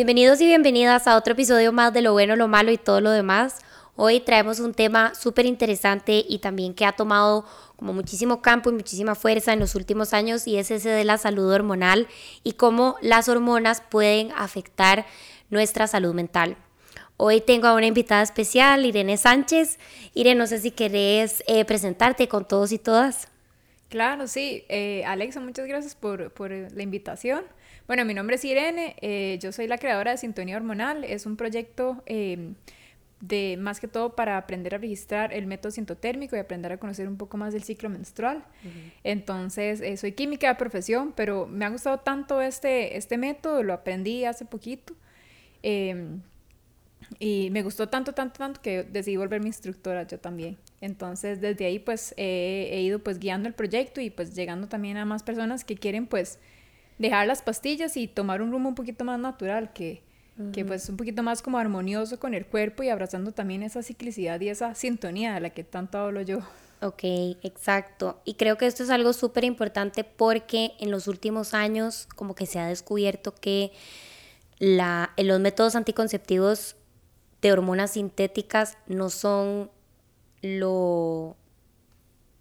[0.00, 3.10] Bienvenidos y bienvenidas a otro episodio más de Lo bueno, lo malo y todo lo
[3.10, 3.58] demás.
[3.96, 7.44] Hoy traemos un tema súper interesante y también que ha tomado
[7.76, 11.18] como muchísimo campo y muchísima fuerza en los últimos años y es ese de la
[11.18, 12.08] salud hormonal
[12.42, 15.04] y cómo las hormonas pueden afectar
[15.50, 16.56] nuestra salud mental.
[17.18, 19.78] Hoy tengo a una invitada especial, Irene Sánchez.
[20.14, 23.28] Irene, no sé si querés eh, presentarte con todos y todas.
[23.90, 24.64] Claro, sí.
[24.70, 27.44] Eh, Alexa, muchas gracias por, por la invitación.
[27.90, 31.36] Bueno, mi nombre es Irene, eh, yo soy la creadora de Sintonía Hormonal, es un
[31.36, 32.54] proyecto em,
[33.20, 37.08] de más que todo para aprender a registrar el método sintotérmico y aprender a conocer
[37.08, 38.44] un poco más del ciclo menstrual.
[39.02, 43.72] Entonces, eh, soy química de profesión, pero me ha gustado tanto este, este método, lo
[43.72, 44.94] aprendí hace poquito.
[45.64, 46.20] Em,
[47.18, 50.58] y me gustó tanto, tanto, tanto que decidí volver mi instructora yo también.
[50.80, 55.04] Entonces, desde ahí, pues, he ido, pues, guiando el proyecto y, pues, llegando también a
[55.04, 56.38] más personas que quieren, pues,
[57.00, 60.02] dejar las pastillas y tomar un rumbo un poquito más natural, que,
[60.52, 64.38] que pues un poquito más como armonioso con el cuerpo y abrazando también esa ciclicidad
[64.40, 66.40] y esa sintonía de la que tanto hablo yo.
[66.82, 67.04] Ok,
[67.42, 68.20] exacto.
[68.26, 72.44] Y creo que esto es algo súper importante porque en los últimos años como que
[72.44, 73.72] se ha descubierto que
[74.58, 76.76] la, los métodos anticonceptivos
[77.40, 79.70] de hormonas sintéticas no son
[80.42, 81.34] lo...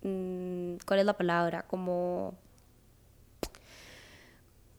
[0.03, 1.63] Mm, ¿Cuál es la palabra?
[1.63, 2.35] Como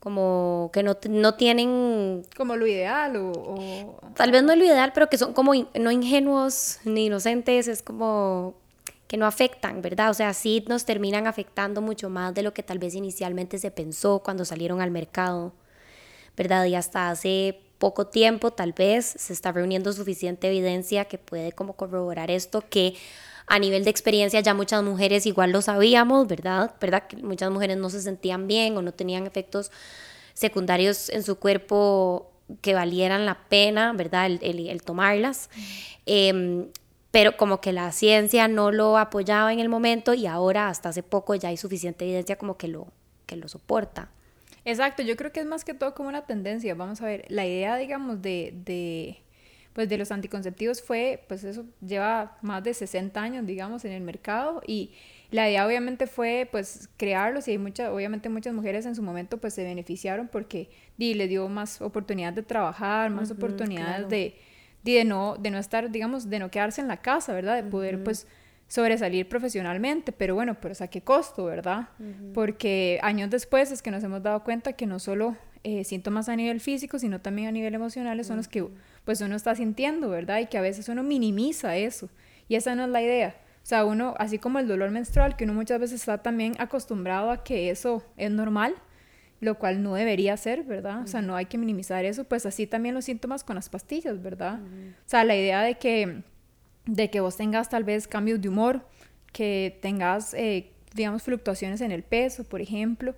[0.00, 2.22] como que no, no tienen...
[2.36, 5.90] Como lo ideal o, Tal vez no es lo ideal, pero que son como no
[5.90, 8.54] ingenuos ni inocentes, es como
[9.06, 10.10] que no afectan, ¿verdad?
[10.10, 13.70] O sea, sí nos terminan afectando mucho más de lo que tal vez inicialmente se
[13.70, 15.52] pensó cuando salieron al mercado,
[16.36, 16.64] ¿verdad?
[16.64, 21.72] Y hasta hace poco tiempo tal vez se está reuniendo suficiente evidencia que puede como
[21.74, 22.94] corroborar esto, que
[23.50, 26.72] a nivel de experiencia ya muchas mujeres igual lo sabíamos, ¿verdad?
[26.80, 27.08] ¿Verdad?
[27.08, 29.72] Que muchas mujeres no se sentían bien o no tenían efectos
[30.34, 32.30] secundarios en su cuerpo
[32.60, 34.26] que valieran la pena, ¿verdad?
[34.26, 35.50] El, tomarlas.
[36.06, 36.68] Em,
[37.10, 41.02] pero como que la ciencia no lo apoyaba en el momento y ahora hasta hace
[41.02, 42.86] poco ya hay suficiente evidencia como que lo,
[43.26, 44.10] que lo soporta.
[44.64, 46.76] Exacto, yo creo que es más que todo como una tendencia.
[46.76, 49.24] Vamos a ver, la idea, digamos, de
[49.72, 54.02] pues de los anticonceptivos fue, pues eso lleva más de 60 años, digamos, en el
[54.02, 54.92] mercado y
[55.30, 59.38] la idea obviamente fue pues crearlos y hay muchas, obviamente muchas mujeres en su momento
[59.38, 64.34] pues se beneficiaron porque di, le dio más oportunidades de trabajar, más oportunidades de,
[64.82, 67.62] de, no, de no estar, digamos, de no quedarse en la casa, ¿verdad?
[67.62, 68.26] De poder pues
[68.66, 71.88] sobresalir profesionalmente, pero bueno, pero a qué costo, ¿verdad?
[72.34, 76.36] Porque años después es que nos hemos dado cuenta que no solo eh, síntomas a
[76.36, 78.66] nivel físico, sino también a nivel emocional son los que
[79.04, 80.40] pues uno está sintiendo, ¿verdad?
[80.40, 82.08] Y que a veces uno minimiza eso.
[82.48, 83.36] Y esa no es la idea.
[83.62, 87.30] O sea, uno, así como el dolor menstrual, que uno muchas veces está también acostumbrado
[87.30, 88.74] a que eso es normal,
[89.40, 91.02] lo cual no debería ser, ¿verdad?
[91.02, 94.20] O sea, no hay que minimizar eso, pues así también los síntomas con las pastillas,
[94.22, 94.60] ¿verdad?
[94.60, 96.22] O sea, la idea de que,
[96.86, 98.86] de que vos tengas tal vez cambios de humor,
[99.32, 103.14] que tengas, eh, digamos, fluctuaciones en el peso, por ejemplo,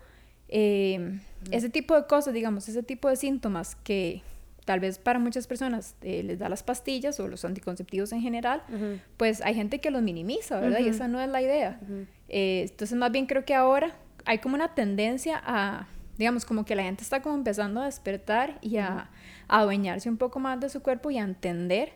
[0.49, 1.19] eh,
[1.51, 4.23] ese tipo de cosas, digamos, ese tipo de síntomas que
[4.65, 8.63] tal vez para muchas personas eh, les da las pastillas o los anticonceptivos en general,
[9.17, 10.81] pues hay gente que los minimiza, ¿verdad?
[10.81, 11.81] Y esa no es la idea.
[12.29, 16.77] Eh, entonces, más bien creo que ahora hay como una tendencia a, digamos, como que
[16.77, 19.11] la gente está como empezando a despertar y a,
[19.49, 21.93] adueñarse un poco más de su cuerpo y a entender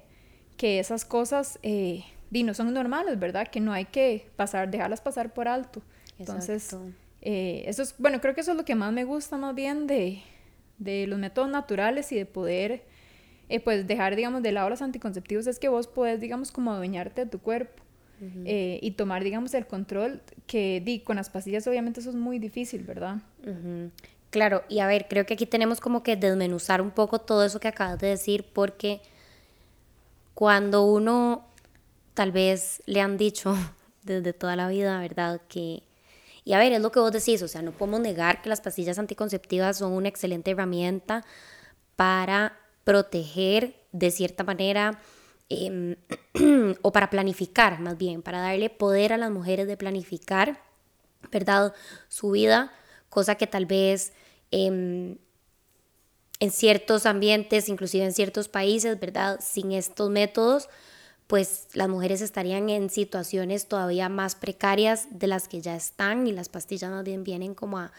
[0.59, 3.49] que esas cosas eh, no son normales, ¿verdad?
[3.49, 5.83] Que no hay que pasar, dejarlas pasar por alto.
[6.19, 6.77] Entonces,
[7.23, 9.87] eh, eso es, bueno, creo que eso es lo que más me gusta más bien
[9.87, 10.23] de,
[10.79, 12.85] de los métodos naturales y de poder,
[13.49, 17.25] eh, pues, dejar, digamos, de lado los anticonceptivos, es que vos podés, digamos, como adueñarte
[17.25, 17.83] de tu cuerpo.
[18.19, 22.39] Eh, y tomar, digamos, el control que di, con las pastillas obviamente eso es muy
[22.39, 23.19] difícil, ¿verdad?
[24.31, 27.61] Claro, y a ver, creo que aquí tenemos como que desmenuzar un poco todo eso
[27.61, 29.03] que acabas de decir, porque
[30.35, 31.47] cuando uno
[32.15, 33.55] tal vez le han dicho
[34.03, 35.41] desde toda la vida, ¿verdad?
[35.49, 35.83] Que
[36.47, 38.61] y a ver, es lo que vos decís, o sea, no podemos negar que las
[38.61, 41.25] pastillas anticonceptivas son una excelente herramienta
[41.97, 45.01] para proteger de cierta manera
[45.49, 45.97] em,
[46.83, 50.63] o para planificar más bien, para darle poder a las mujeres de planificar,
[51.33, 51.75] ¿verdad?
[52.07, 52.73] Su vida,
[53.09, 54.13] cosa que tal vez
[54.53, 55.19] em,
[56.39, 59.41] en ciertos ambientes, inclusive en ciertos países, ¿verdad?
[59.43, 60.69] Sin estos métodos,
[61.27, 66.33] pues las mujeres estarían en situaciones todavía más precarias de las que ya están y
[66.33, 67.93] las pastillas más bien vienen como a,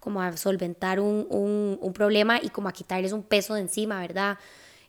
[0.00, 4.38] como solventar un, un, problema y como a quitarles un peso de encima, ¿verdad?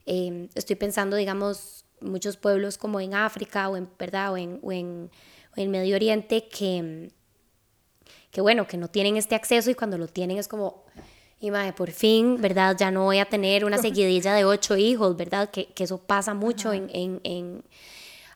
[0.05, 4.33] Em, estoy pensando, digamos, muchos pueblos como en África o en, ¿verdad?
[4.33, 5.09] O en, o en,
[5.55, 7.11] en Medio Oriente que,
[8.29, 10.85] que, bueno, que no tienen este acceso y cuando lo tienen es como
[11.39, 12.75] y madre, por fin, ¿verdad?
[12.77, 15.51] Ya no voy a tener una seguidilla de ocho hijos, ¿verdad?
[15.51, 17.63] Que, que eso pasa mucho en, en, en,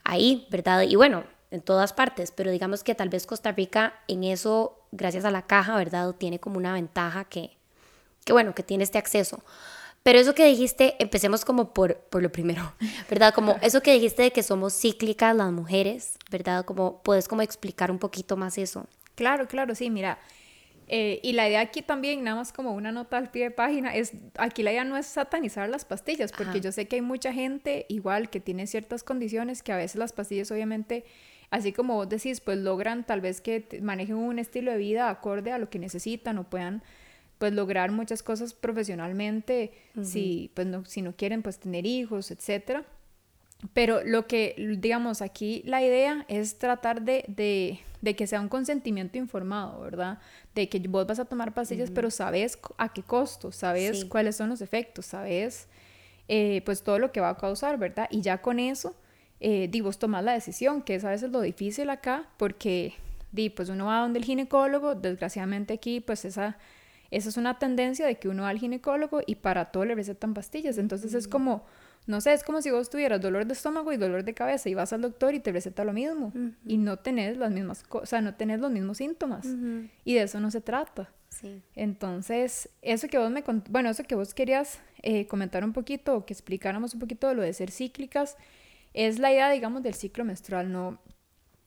[0.04, 0.84] ahí, ¿verdad?
[0.84, 5.26] Y bueno, en todas partes, pero digamos que tal vez Costa Rica en eso, gracias
[5.26, 6.14] a la caja, ¿verdad?
[6.16, 7.58] Tiene como una ventaja que,
[8.24, 9.44] que bueno, que tiene este acceso.
[10.04, 12.74] Pero eso que dijiste, empecemos como por, por lo primero,
[13.10, 13.34] ¿verdad?
[13.34, 16.66] Como eso que dijiste de que somos cíclicas las mujeres, ¿verdad?
[16.66, 18.86] Como puedes como explicar un poquito más eso.
[19.16, 20.20] Claro, claro, sí, mira.
[20.94, 23.96] Eh, y la idea aquí también, nada más como una nota al pie de página,
[23.96, 27.32] es aquí la idea no es satanizar las pastillas, porque yo sé que hay mucha
[27.32, 31.06] gente igual que tiene ciertas condiciones que a veces las pastillas obviamente,
[31.50, 35.54] así como vos decís, pues logran tal vez que manejen un estilo de vida acorde
[35.54, 36.84] a lo que necesitan o puedan
[37.38, 39.72] pues lograr muchas cosas profesionalmente,
[40.04, 42.84] si, pues no, si no quieren pues tener hijos, etcétera.
[43.74, 48.50] Pero lo que, digamos, aquí la idea es tratar de, de, de, que sea un
[48.50, 50.20] consentimiento informado, ¿verdad?
[50.56, 54.50] De que vos vas a tomar pastillas, pero sabes a qué costo, sabes cuáles son
[54.50, 55.68] los efectos, sabes
[56.28, 58.08] eh, pues todo lo que va a causar, ¿verdad?
[58.10, 58.96] Y ya con eso,
[59.40, 62.96] eh, di, vos tomás la decisión, que es a veces lo difícil acá, porque,
[63.32, 66.58] di, pues uno va donde el ginecólogo, desgraciadamente aquí, pues esa
[67.12, 70.34] esa es una tendencia de que uno va al ginecólogo y para todo le recetan
[70.34, 70.78] pastillas.
[70.78, 71.66] Entonces es como,
[72.08, 74.74] no sé, es como si vos tuvieras dolor de estómago y dolor de cabeza y
[74.74, 76.34] vas al doctor y te receta lo mismo
[76.66, 79.48] y no tenés las mismas cosas, o sea, no tenés los mismos síntomas.
[80.04, 81.12] Y de eso no se trata.
[81.30, 81.62] Sí.
[81.76, 86.26] Entonces, eso que vos me bueno, eso que vos querías eh, comentar un poquito o
[86.26, 88.36] que explicáramos un poquito de lo de ser cíclicas,
[88.94, 90.72] es la idea, digamos, del ciclo menstrual.
[90.72, 91.00] No,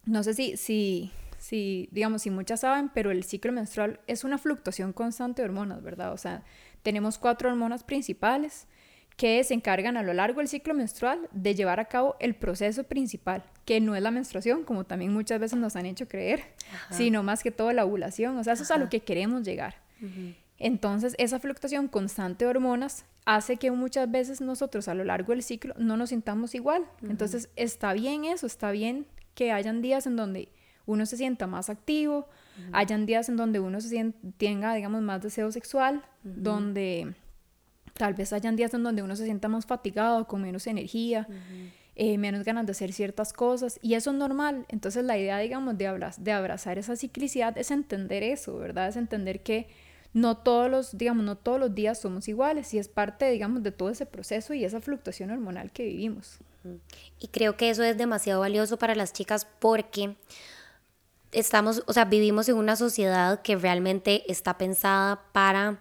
[0.04, 4.36] no sé si, si, si, digamos, si muchas saben, pero el ciclo menstrual es una
[4.36, 6.12] fluctuación constante de hormonas, ¿verdad?
[6.12, 6.42] O sea,
[6.82, 8.66] tenemos cuatro hormonas principales
[9.16, 12.84] que se encargan a lo largo del ciclo menstrual de llevar a cabo el proceso
[12.84, 16.42] principal, que no es la menstruación, como también muchas veces nos han hecho creer,
[16.90, 19.76] sino más que todo la ovulación, o sea, eso es a lo que queremos llegar.
[20.58, 25.42] Entonces, esa fluctuación constante de hormonas hace que muchas veces nosotros a lo largo del
[25.42, 26.84] ciclo no nos sintamos igual.
[27.02, 30.48] Entonces, está bien eso, está bien que hayan días en donde
[30.86, 32.28] uno se sienta más activo,
[32.72, 37.14] hayan días en donde uno se tenga, digamos, más deseo sexual, donde
[37.94, 41.26] tal vez hayan días en donde uno se sienta más fatigado, con menos energía,
[41.96, 44.66] eh, menos ganas de hacer ciertas cosas, y eso es normal.
[44.68, 48.88] Entonces la idea, digamos, de, de abrazar esa ciclicidad es entender eso, ¿verdad?
[48.88, 49.68] Es entender que
[50.12, 53.72] no todos los, digamos, no todos los días somos iguales y es parte, digamos, de
[53.72, 56.38] todo ese proceso y esa fluctuación hormonal que vivimos.
[57.18, 60.16] Y creo que eso es demasiado valioso para las chicas porque
[61.32, 65.80] estamos, o sea, vivimos en una sociedad que realmente está pensada para,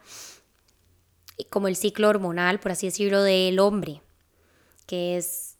[1.50, 4.02] como el ciclo hormonal, por así decirlo, del hombre,
[4.86, 5.58] que es,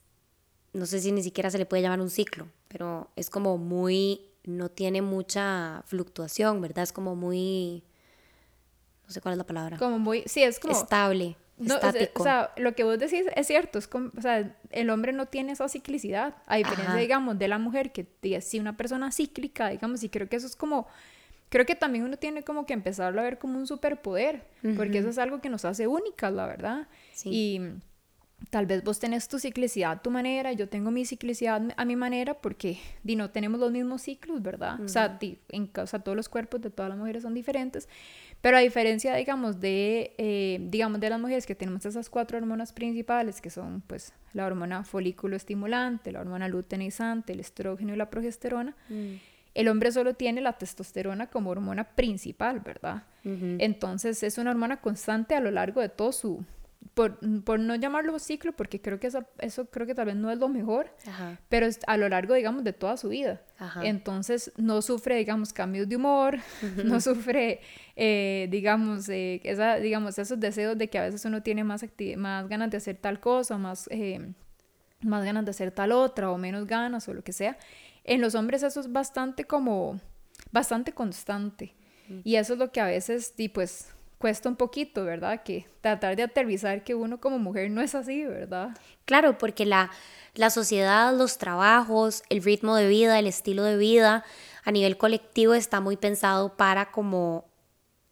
[0.72, 4.20] no sé si ni siquiera se le puede llamar un ciclo, pero es como muy,
[4.44, 6.84] no tiene mucha fluctuación, ¿verdad?
[6.84, 7.82] Es como muy,
[9.06, 9.78] no sé cuál es la palabra.
[9.78, 10.74] Como muy, sí, es como...
[10.74, 11.36] Estable.
[11.56, 15.12] No, o sea, lo que vos decís es cierto, es como, o sea, el hombre
[15.12, 19.12] no tiene esa ciclicidad, a diferencia, digamos, de la mujer, que es sí una persona
[19.12, 20.88] cíclica, digamos, y creo que eso es como,
[21.54, 24.44] creo que también uno tiene como que empezarlo a ver como un superpoder,
[24.76, 26.88] porque eso es algo que nos hace únicas, la verdad.
[27.24, 27.60] Y
[28.50, 31.94] tal vez vos tenés tu ciclicidad a tu manera, yo tengo mi ciclicidad a mi
[31.94, 34.80] manera, porque di, no tenemos los mismos ciclos, ¿verdad?
[34.80, 37.88] O sea, en, o sea, todos los cuerpos de todas las mujeres son diferentes,
[38.40, 42.72] pero a diferencia, digamos, de, eh, digamos, de las mujeres que tenemos esas cuatro hormonas
[42.72, 48.10] principales, que son, pues, la hormona folículo estimulante, la hormona luteinizante, el estrógeno y la
[48.10, 49.33] progesterona, mm.
[49.54, 53.04] El hombre solo tiene la testosterona como hormona principal, ¿verdad?
[53.24, 56.44] Entonces, es una hormona constante a lo largo de todo su,
[56.92, 60.30] por, por, no llamarlo ciclo, porque creo que eso, eso creo que tal vez no
[60.30, 60.90] es lo mejor,
[61.48, 63.40] pero es a lo largo, digamos, de toda su vida.
[63.82, 66.38] Entonces, no sufre, digamos, cambios de humor,
[66.84, 67.60] no sufre,
[67.96, 71.84] eh, digamos, eh, esa, digamos, esos deseos de que a veces uno tiene más,
[72.16, 74.32] más ganas de hacer tal cosa, más, eh,
[75.00, 77.56] más ganas de hacer tal otra, o menos ganas, o lo que sea.
[78.04, 80.00] En los hombres eso es bastante como,
[80.52, 81.74] bastante constante.
[82.22, 85.42] Y eso es lo que a veces, y pues, cuesta un poquito, ¿verdad?
[85.42, 88.76] Que tratar de aterrizar que uno como mujer no es así, ¿verdad?
[89.06, 89.90] Claro, porque la,
[90.34, 94.24] la sociedad, los trabajos, el ritmo de vida, el estilo de vida
[94.64, 97.46] a nivel colectivo está muy pensado para como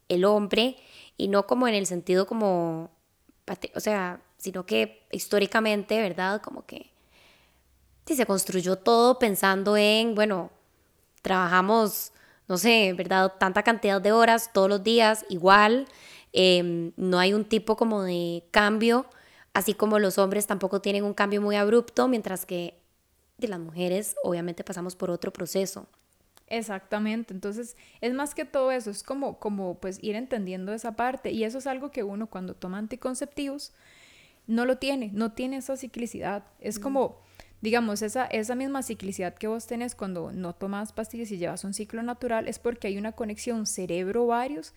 [0.09, 0.77] el hombre
[1.17, 2.91] y no como en el sentido como,
[3.75, 6.41] o sea, sino que históricamente, ¿verdad?
[6.41, 6.92] Como que
[8.05, 10.51] sí, se construyó todo pensando en, bueno,
[11.21, 12.13] trabajamos
[12.47, 13.33] no sé, ¿verdad?
[13.39, 15.87] Tanta cantidad de horas todos los días, igual,
[16.33, 19.05] em, no hay un tipo como de cambio,
[19.53, 22.79] así como los hombres tampoco tienen un cambio muy abrupto, mientras que
[23.37, 25.87] de las mujeres obviamente pasamos por otro proceso.
[26.47, 31.31] Exactamente, entonces es más que todo eso, es como, como pues ir entendiendo esa parte
[31.31, 33.71] y eso es algo que uno cuando toma anticonceptivos
[34.45, 37.21] no lo tiene, no tiene esa ciclicidad, es como,
[37.63, 41.73] digamos, esa, esa misma ciclicidad que vos tenés cuando no tomas pastillas y llevas un
[41.73, 44.73] ciclo natural es porque hay una conexión cerebro-varios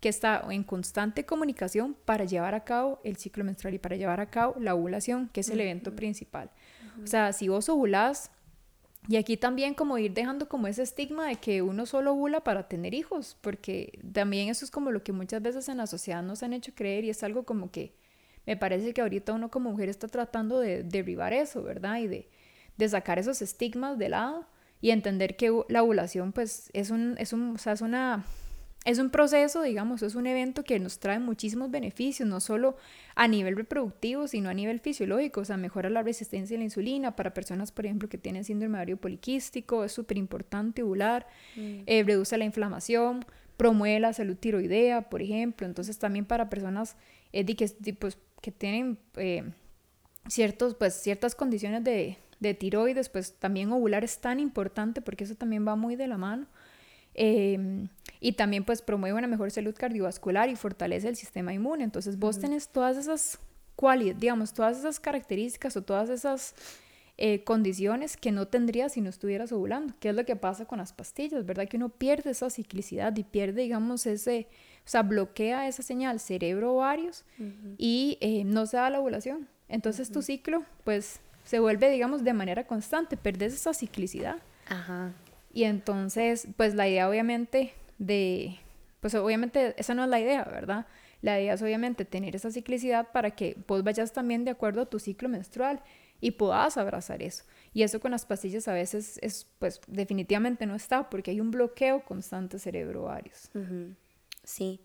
[0.00, 4.20] que está en constante comunicación para llevar a cabo el ciclo menstrual y para llevar
[4.20, 6.50] a cabo la ovulación, que es el evento principal.
[7.02, 8.30] O sea, si vos ovulás,
[9.08, 12.68] y aquí también como ir dejando como ese estigma de que uno solo ovula para
[12.68, 16.42] tener hijos, porque también eso es como lo que muchas veces en la sociedad nos
[16.42, 17.94] han hecho creer y es algo como que
[18.46, 21.98] me parece que ahorita uno como mujer está tratando de derribar eso, ¿verdad?
[21.98, 22.28] Y de,
[22.76, 24.46] de sacar esos estigmas de lado
[24.80, 28.24] y entender que la ovulación pues es un, es un, o sea, es una
[28.86, 32.76] es un proceso, digamos, es un evento que nos trae muchísimos beneficios, no solo
[33.16, 37.16] a nivel reproductivo, sino a nivel fisiológico, o sea, mejora la resistencia a la insulina
[37.16, 41.26] para personas, por ejemplo, que tienen síndrome ovario poliquístico, es súper importante ovular,
[41.56, 41.80] mm.
[41.84, 43.24] eh, reduce la inflamación,
[43.56, 46.96] promueve la salud tiroidea, por ejemplo, entonces también para personas
[47.32, 49.44] eh, que, pues, que tienen eh,
[50.28, 55.34] ciertos, pues, ciertas condiciones de, de tiroides, pues también ovular es tan importante porque eso
[55.34, 56.46] también va muy de la mano.
[57.18, 57.88] Em,
[58.20, 61.82] y también pues promueve una mejor salud cardiovascular y fortalece el sistema inmune.
[61.82, 63.38] Entonces vos tenés todas esas
[63.74, 66.54] cualidades, digamos, todas esas características o todas esas
[67.18, 70.78] eh, condiciones que no tendrías si no estuvieras ovulando, ¿Qué es lo que pasa con
[70.78, 71.66] las pastillas, ¿verdad?
[71.66, 74.48] Que uno pierde esa ciclicidad y pierde, digamos, ese,
[74.84, 77.24] o sea, bloquea esa señal cerebro-ovarios
[77.78, 79.48] y eh, no se da la ovulación.
[79.68, 84.36] Entonces tu ciclo, pues, se vuelve, digamos, de manera constante, perdes esa ciclicidad.
[84.68, 85.12] Ajá.
[85.54, 88.58] Y entonces, pues la idea obviamente de,
[89.00, 90.86] pues obviamente esa no es la idea, ¿verdad?
[91.22, 94.86] La idea es obviamente tener esa ciclicidad para que vos vayas también de acuerdo a
[94.86, 95.80] tu ciclo menstrual
[96.20, 97.44] y puedas abrazar eso.
[97.72, 101.50] Y eso con las pastillas a veces es, pues definitivamente no está porque hay un
[101.50, 103.50] bloqueo constante cerebro-ovarios.
[104.42, 104.80] Sí.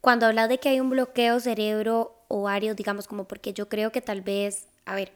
[0.00, 4.20] Cuando hablas de que hay un bloqueo cerebro-ovario, digamos como porque yo creo que tal
[4.20, 5.12] vez, a ver,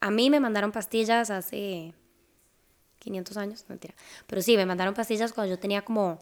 [0.00, 1.94] a mí me mandaron pastillas hace
[2.98, 3.94] 500 años, mentira.
[4.26, 6.18] Pero sí, me mandaron pastillas cuando yo tenía como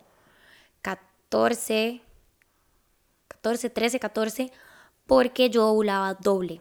[0.83, 2.01] 14,
[3.29, 4.53] 14, 13, 14,
[5.07, 6.61] porque yo ovulaba doble.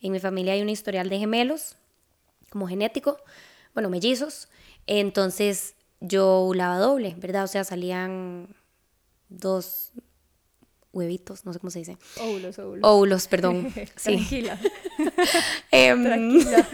[0.00, 1.76] En mi familia hay un historial de gemelos,
[2.50, 3.18] como genético,
[3.74, 4.48] bueno, mellizos.
[4.86, 7.44] Entonces yo ovulaba doble, ¿verdad?
[7.44, 8.54] O sea, salían
[9.28, 9.92] dos
[10.92, 11.98] huevitos, no sé cómo se dice.
[12.20, 12.80] Óvulos, óvulos.
[12.82, 13.72] Óvulos, perdón.
[13.96, 14.16] sí.
[14.16, 14.58] Tranquila.
[15.70, 16.68] Em, Tranquila.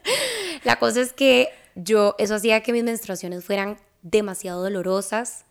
[0.64, 5.44] La cosa es que yo, eso hacía que mis menstruaciones fueran demasiado dolorosas.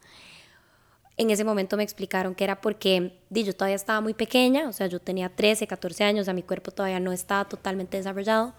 [1.17, 4.87] En ese momento me explicaron que era porque yo todavía estaba muy pequeña, o sea,
[4.87, 8.53] yo tenía 13, 14 años, o sea, mi cuerpo todavía no estaba totalmente desarrollado.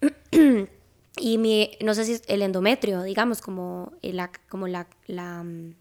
[1.16, 5.74] y mi, no sé si el endometrio, digamos, como, la, como la, la, mm,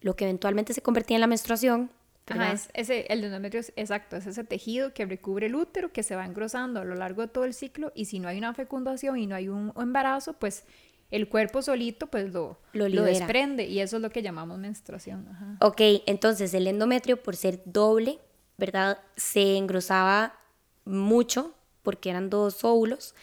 [0.00, 1.90] lo que eventualmente se convertía en la menstruación,
[2.30, 6.02] Ajá, es ese, el endometrio es exacto, es ese tejido que recubre el útero que
[6.02, 8.54] se va engrosando a lo largo de todo el ciclo y si no hay una
[8.54, 10.64] fecundación y no hay un embarazo, pues
[11.10, 15.28] el cuerpo solito pues lo, lo, desprende y eso es lo que llamamos menstruación.
[15.28, 15.56] Ajá.
[15.60, 18.18] Ok, entonces el endometrio por ser doble,
[18.56, 18.98] ¿verdad?
[19.16, 20.38] Se engrosaba
[20.84, 23.14] mucho porque eran dos óvulos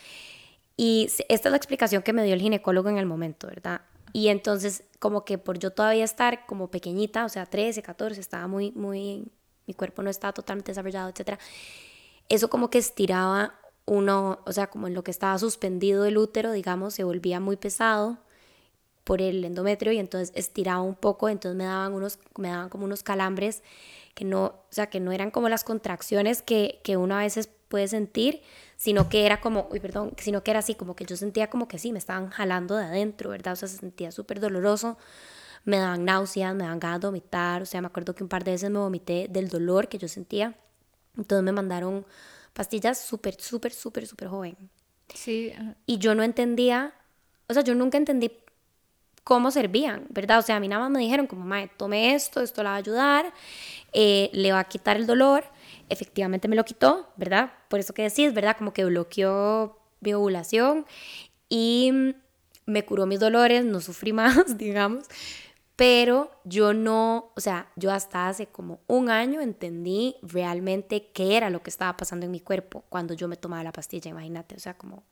[0.78, 3.82] y esta es la explicación que me dio el ginecólogo en el momento, ¿verdad?
[4.12, 8.48] Y entonces, como que por yo todavía estar como pequeñita, o sea, 13, 14, estaba
[8.48, 9.28] muy, muy,
[9.68, 11.38] mi cuerpo no estaba totalmente desarrollado, etc.
[12.30, 16.52] Eso como que estiraba uno, o sea, como en lo que estaba suspendido el útero,
[16.52, 18.18] digamos, se volvía muy pesado
[19.04, 22.86] por el endometrio y entonces estiraba un poco, entonces me daban unos, me daban como
[22.86, 23.62] unos calambres
[24.16, 27.50] que no, o sea, que no eran como las contracciones que, que uno a veces
[27.68, 28.42] puede sentir,
[28.78, 31.68] sino que era como, uy, perdón, sino que era así, como que yo sentía como
[31.68, 33.54] que sí, me estaban jalando de adentro, ¿verdad?
[33.54, 34.98] O sea, se sentía súper doloroso,
[35.66, 38.44] me daban náuseas, me daban ganas de vomitar, o sea, me acuerdo que un par
[38.44, 40.56] de veces me vomité del dolor que yo sentía,
[41.18, 42.06] entonces me mandaron
[42.56, 44.58] pastillas súper, súper, súper, súper joven.
[45.14, 45.54] Sí.
[45.86, 46.94] Y yo no entendía,
[47.48, 48.32] o sea, yo nunca entendí
[49.26, 50.40] cómo servían, ¿verdad?
[50.40, 52.76] O sea, a mí nada más me dijeron como, mae, tome esto, esto le va
[52.76, 53.34] a ayudar,
[53.92, 55.44] eh, le va a quitar el dolor,
[55.90, 57.52] efectivamente me lo quitó, ¿verdad?
[57.68, 58.56] Por eso que decís, ¿verdad?
[58.58, 60.86] Como que bloqueó mi ovulación
[61.50, 61.92] y
[62.66, 65.06] me curó mis dolores, no sufrí más, digamos.
[65.76, 71.50] Pero yo no, o sea, yo hasta hace como un año entendí realmente qué era
[71.50, 74.60] lo que estaba pasando en mi cuerpo cuando yo me tomaba la pastilla, imagínate, o
[74.60, 75.04] sea, como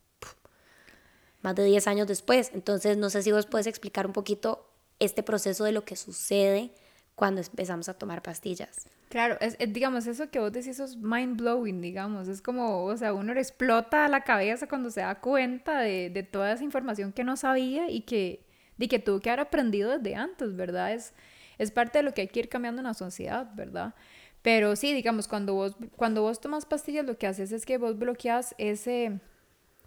[1.41, 2.51] más de 10 años después.
[2.53, 6.71] Entonces, no sé si vos puedes explicar un poquito este proceso de lo que sucede
[7.15, 8.87] cuando empezamos a tomar pastillas.
[9.09, 13.13] Claro, es, digamos, eso que vos decís es mind blowing, digamos, es como, o sea,
[13.13, 17.23] uno le explota la cabeza cuando se da cuenta de, de toda esa información que
[17.23, 20.93] no sabía y que, de que tuvo que haber aprendido desde antes, ¿verdad?
[20.93, 21.13] Es,
[21.57, 23.93] es parte de lo que hay que ir cambiando en la sociedad, ¿verdad?
[24.41, 27.97] Pero sí, digamos, cuando vos, cuando vos tomas pastillas, lo que haces es que vos
[27.97, 29.19] bloqueas ese,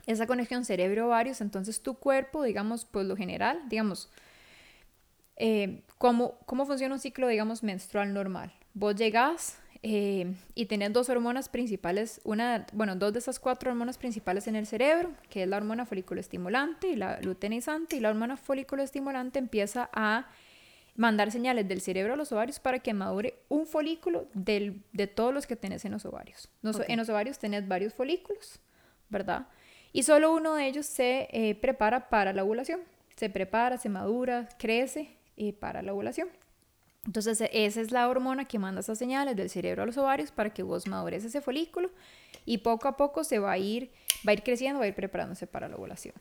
[0.06, 4.10] esa conexión cerebro-ovarios, entonces tu cuerpo, digamos, pues lo general, digamos,
[5.36, 8.52] eh, ¿cómo, ¿cómo funciona un ciclo, digamos, menstrual normal?
[8.72, 13.98] Vos llegás eh, y tenés dos hormonas principales, una, bueno, dos de esas cuatro hormonas
[13.98, 18.10] principales en el cerebro, que es la hormona folículo estimulante y la luteinizante, y la
[18.10, 20.26] hormona folículo estimulante empieza a
[20.96, 25.32] mandar señales del cerebro a los ovarios para que madure un folículo del, de todos
[25.32, 26.48] los que tenés en los ovarios.
[26.88, 28.58] En los ovarios tenés varios folículos,
[29.08, 29.46] ¿verdad?
[29.92, 32.80] Y solo uno de ellos se eh, prepara para la ovulación.
[33.14, 36.28] Se prepara, se madura, crece eh, para la ovulación.
[37.06, 40.30] Entonces, e, esa es la hormona que manda esas señales del cerebro a los ovarios
[40.30, 41.90] para que vos madures ese folículo
[42.44, 43.90] y poco a poco se va a ir,
[44.26, 46.14] va a ir creciendo, va a ir preparándose para la ovulación.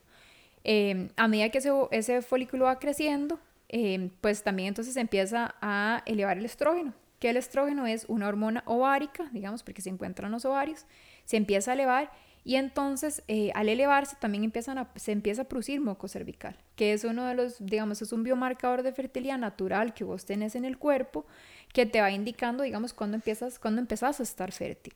[0.63, 6.01] Em, a medida que ese, ese, folículo va creciendo, em, pues también entonces empieza a
[6.05, 10.31] elevar el estrógeno, que el estrógeno es una hormona ovárica, digamos, porque se encuentra en
[10.31, 10.85] los ovarios,
[11.25, 12.11] se empieza a elevar
[12.47, 16.93] y entonces, eh, al elevarse, también empiezan a, se empieza a producir moco cervical, que
[16.93, 20.63] es uno de los, digamos, es un biomarcador de fertilidad natural que vos tenés en
[20.63, 21.25] el cuerpo,
[21.73, 24.93] que te va indicando, digamos, cuando empiezas, cuando empezás a estar fértil.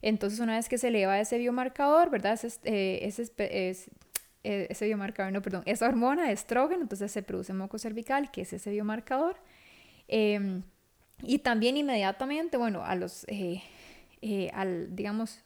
[0.00, 2.32] Entonces, una vez que se eleva ese biomarcador, ¿verdad?
[2.32, 7.78] Ese, eh, ese, eh, ese biomarcador, no, perdón, esa hormona, estrógeno, entonces se produce moco
[7.78, 9.36] cervical, que es ese biomarcador.
[10.08, 10.62] Em,
[11.22, 13.26] y también inmediatamente, bueno, a los,
[14.54, 15.42] al, digamos,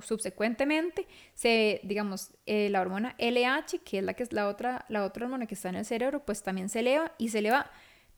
[0.00, 5.04] subsecuentemente, se, digamos, eh, la hormona LH, que es la que es la otra, la
[5.04, 7.70] otra hormona que está en el cerebro, pues también se eleva y se eleva,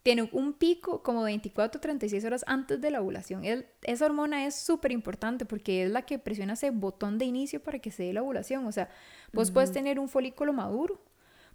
[0.02, 3.42] tiene un pico como 24 36 horas antes de la ovulación.
[3.82, 7.78] esa hormona es súper importante porque es la que presiona ese botón de inicio para
[7.78, 8.66] que se dé la ovulación.
[8.66, 8.88] O sea,
[9.32, 11.00] vos puedes tener un folículo maduro,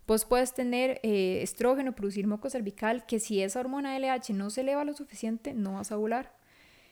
[0.06, 4.62] Vos puedes tener eh, estrógeno, producir moco cervical, que si esa hormona LH no se
[4.62, 6.34] eleva lo suficiente, no vas a ovular.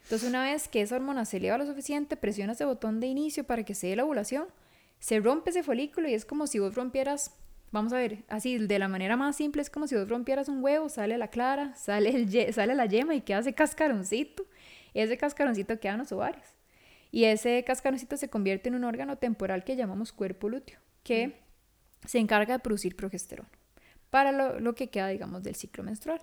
[0.03, 3.43] Entonces, una vez que esa hormona se eleva lo suficiente, presiona ese botón de inicio
[3.43, 4.47] para que se dé la ovulación,
[4.99, 7.35] se rompe ese folículo y es como si vos rompieras,
[7.71, 10.63] vamos a ver, así de la manera más simple, es como si vos rompieras un
[10.63, 14.45] huevo, sale la clara, sale, el, sale la yema y queda ese cascaroncito.
[14.93, 16.45] Ese cascaroncito queda en los ovarios.
[17.11, 21.39] Y ese cascaroncito se convierte en un órgano temporal que llamamos cuerpo lúteo, que
[22.05, 23.49] se encarga de producir progesterona
[24.09, 26.21] para lo, lo que queda, digamos, del ciclo menstrual.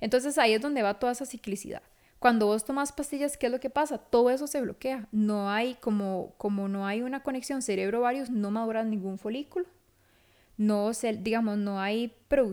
[0.00, 1.82] Entonces ahí es donde va toda esa ciclicidad.
[2.18, 3.98] Cuando vos tomas pastillas, ¿qué es lo que pasa?
[3.98, 5.06] Todo eso se bloquea.
[5.12, 9.66] No hay, como, como no hay una conexión cerebro-ovarios, no madura ningún folículo.
[10.56, 12.12] No, se, digamos, no hay,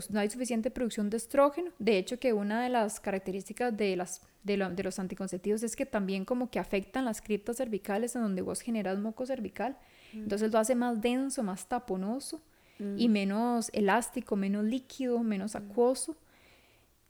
[0.10, 1.72] no hay suficiente producción de estrógeno.
[1.80, 6.24] De hecho, que una de las características de, las, de, los anticonceptivos es que también
[6.24, 9.76] como que afectan las criptas cervicales en donde vos generas moco cervical.
[10.14, 10.20] Mm.
[10.20, 12.40] Entonces lo hace más denso, más taponoso
[12.78, 13.12] y mm.
[13.12, 15.58] menos elástico, menos líquido, menos mm.
[15.58, 16.16] acuoso.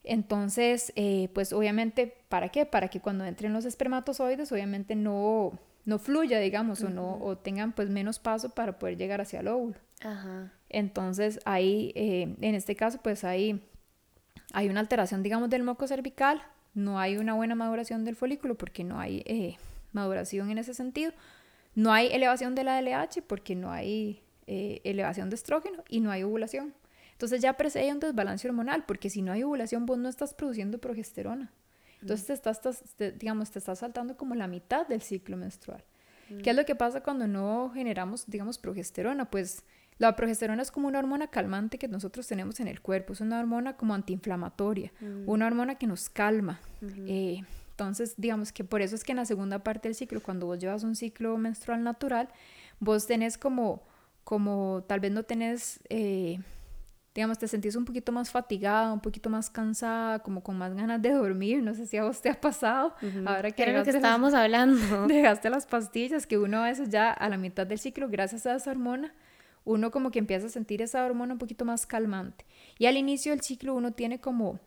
[0.06, 2.66] Entonces, eh, pues obviamente, ¿para qué?
[2.66, 7.74] Para que cuando entren los espermatozoides, obviamente no, no fluya, digamos, o, no, o tengan
[7.74, 9.76] pues menos paso para poder llegar hacia el óvulo.
[10.02, 10.52] Ajá.
[10.70, 13.64] Entonces, ahí, eh, en este caso, pues hay,
[14.54, 16.42] hay una alteración, digamos, del moco cervical,
[16.76, 19.58] no hay una buena maduración del folículo porque no hay eh,
[19.92, 21.14] maduración en ese sentido,
[21.74, 26.22] no hay elevación de la LH porque no hay elevación de estrógeno y no hay
[26.22, 26.76] ovulación.
[27.16, 30.80] Entonces ya hay un desbalance hormonal, porque si no hay ovulación, vos no estás produciendo
[30.80, 31.54] progesterona.
[32.02, 32.84] Entonces te estás,
[33.18, 35.84] digamos, te estás saltando como la mitad del ciclo menstrual.
[36.44, 39.32] ¿Qué es lo que pasa cuando no generamos, digamos, progesterona?
[39.32, 39.64] Pues
[39.98, 43.40] la progesterona es como una hormona calmante que nosotros tenemos en el cuerpo, es una
[43.40, 44.92] hormona como antiinflamatoria,
[45.26, 46.60] una hormona que nos calma.
[47.08, 50.48] Eh, entonces, digamos que por eso es que en la segunda parte del ciclo, cuando
[50.48, 52.28] vos llevas un ciclo menstrual natural,
[52.82, 53.84] vos tenés como,
[54.26, 55.80] como tal vez no tenés...
[55.90, 56.40] Eh,
[57.16, 61.02] digamos, te sentís un poquito más fatigada, un poquito más cansada, como con más ganas
[61.02, 62.94] de dormir, no sé si a vos te ha pasado,
[63.26, 64.78] ahora que era lo que estábamos hablando.
[65.08, 68.56] Dejaste las pastillas, que uno a veces ya a la mitad del ciclo, gracias a
[68.56, 69.16] esa hormona,
[69.64, 72.46] uno como que empieza a sentir esa hormona un poquito más calmante.
[72.78, 74.60] Y al inicio del ciclo uno tiene como,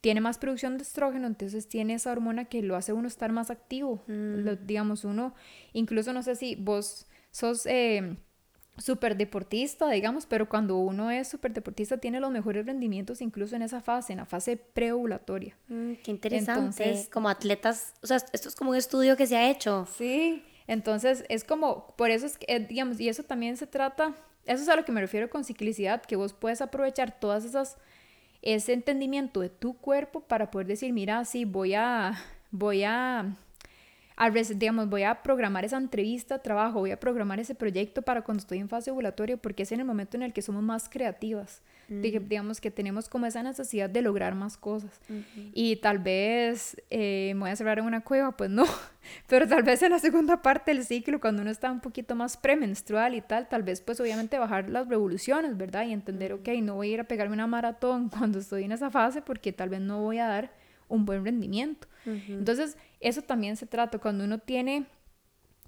[0.00, 3.50] tiene más producción de estrógeno, entonces tiene esa hormona que lo hace uno estar más
[3.50, 4.02] activo.
[4.06, 4.66] Mm.
[4.66, 5.34] digamos, uno,
[5.74, 7.66] incluso no sé si vos sos...
[7.66, 8.16] Eh,
[8.76, 13.62] súper deportista, digamos, pero cuando uno es súper deportista tiene los mejores rendimientos incluso en
[13.62, 15.56] esa fase, en la fase preovulatoria.
[15.68, 17.06] Mm, qué interesante.
[17.12, 19.86] como atletas, o sea, esto es como un estudio que se ha hecho.
[19.96, 24.14] Sí, entonces es como, por eso es que, eh, digamos, y eso también se trata,
[24.44, 27.76] eso es a lo que me refiero con ciclicidad, que vos puedes aprovechar todas esas,
[28.42, 32.18] ese entendimiento de tu cuerpo para poder decir, mira, sí, voy a
[32.54, 33.36] voy a,
[34.16, 38.40] a, digamos, voy a programar esa entrevista, trabajo, voy a programar ese proyecto para cuando
[38.40, 41.62] estoy en fase ovulatoria, porque es en el momento en el que somos más creativas.
[41.88, 45.00] digamos que tenemos como esa necesidad de lograr más cosas.
[45.52, 48.64] Y tal vez eh, me voy a cerrar en una cueva, pues no,
[49.28, 52.36] pero tal vez en la segunda parte del ciclo, cuando uno está un poquito más
[52.36, 55.86] premenstrual y tal, tal vez pues obviamente bajar las revoluciones, ¿verdad?
[55.86, 58.90] Y entender, ok, no voy a ir a pegarme una maratón cuando estoy en esa
[58.90, 61.88] fase porque tal vez no voy a dar un buen rendimiento.
[62.06, 64.86] Entonces, eso también se trata cuando uno tiene,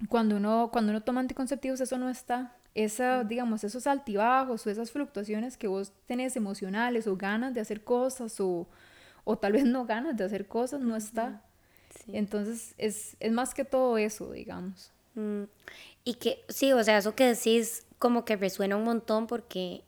[0.07, 2.55] cuando uno, cuando uno toma anticonceptivos, eso no está.
[2.75, 7.83] Esa, digamos, esos altibajos o esas fluctuaciones que vos tenés emocionales o ganas de hacer
[7.83, 8.67] cosas o,
[9.23, 11.41] o tal vez no ganas de hacer cosas, no está.
[12.07, 14.91] Entonces, es, es, más que todo eso, digamos.
[15.15, 15.43] Mm,
[16.03, 19.83] y que, sí, o sea, eso que decís como que resuena un montón porque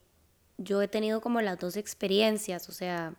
[0.58, 3.14] yo he tenido como las dos experiencias, o sea,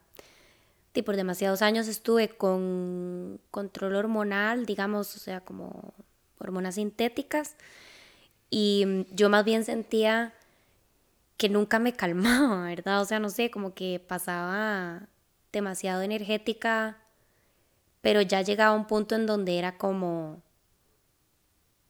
[0.95, 5.95] y por demasiados años estuve con control hormonal, digamos, o sea, como
[6.39, 7.57] hormonas sintéticas,
[8.51, 10.35] y yo más bien sentía
[11.37, 13.01] que nunca me calmaba, ¿verdad?
[13.01, 15.09] O sea, no sé, como que pasaba
[15.53, 16.99] demasiado energética,
[18.01, 20.43] pero ya llegaba a un punto en donde era como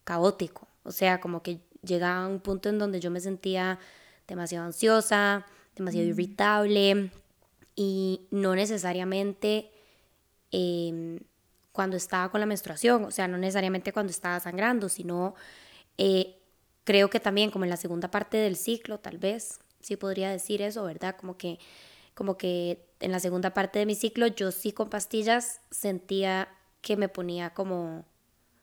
[0.03, 3.79] caótico, o sea, como que llegaba a un punto en donde yo me sentía
[4.27, 6.09] demasiado ansiosa, demasiado mm.
[6.09, 7.11] irritable,
[7.75, 9.71] y no necesariamente
[10.51, 11.19] em,
[11.71, 15.35] cuando estaba con la menstruación, o sea, no necesariamente cuando estaba sangrando, sino
[15.97, 16.37] eh,
[16.83, 20.61] creo que también como en la segunda parte del ciclo, tal vez, sí podría decir
[20.61, 21.15] eso, ¿verdad?
[21.15, 21.59] Como que,
[22.13, 26.49] como que en la segunda parte de mi ciclo yo sí con pastillas sentía
[26.81, 28.05] que me ponía como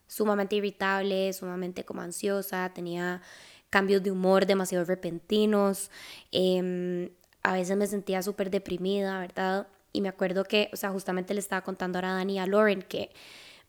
[0.06, 3.22] sumamente irritable, sumamente como ansiosa, tenía
[3.70, 5.90] cambios de humor demasiado repentinos,
[6.32, 7.10] eh,
[7.42, 9.68] a veces me sentía súper deprimida, ¿verdad?
[9.92, 12.82] Y me acuerdo que, o sea, justamente le estaba contando ahora a Dani a Lauren
[12.82, 13.10] que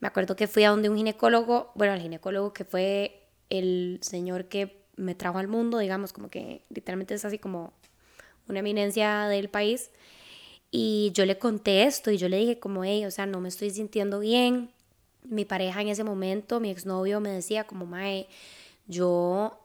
[0.00, 4.46] me acuerdo que fui a donde un ginecólogo, bueno, al ginecólogo que fue el señor
[4.46, 7.72] que me trajo al mundo, digamos, como que literalmente es así como
[8.48, 9.90] una eminencia del país.
[10.70, 13.48] Y yo le conté esto y yo le dije como, hey, o sea, no me
[13.48, 14.70] estoy sintiendo bien.
[15.24, 18.28] Mi pareja en ese momento, mi exnovio, me decía como, mae,
[18.86, 19.58] yo,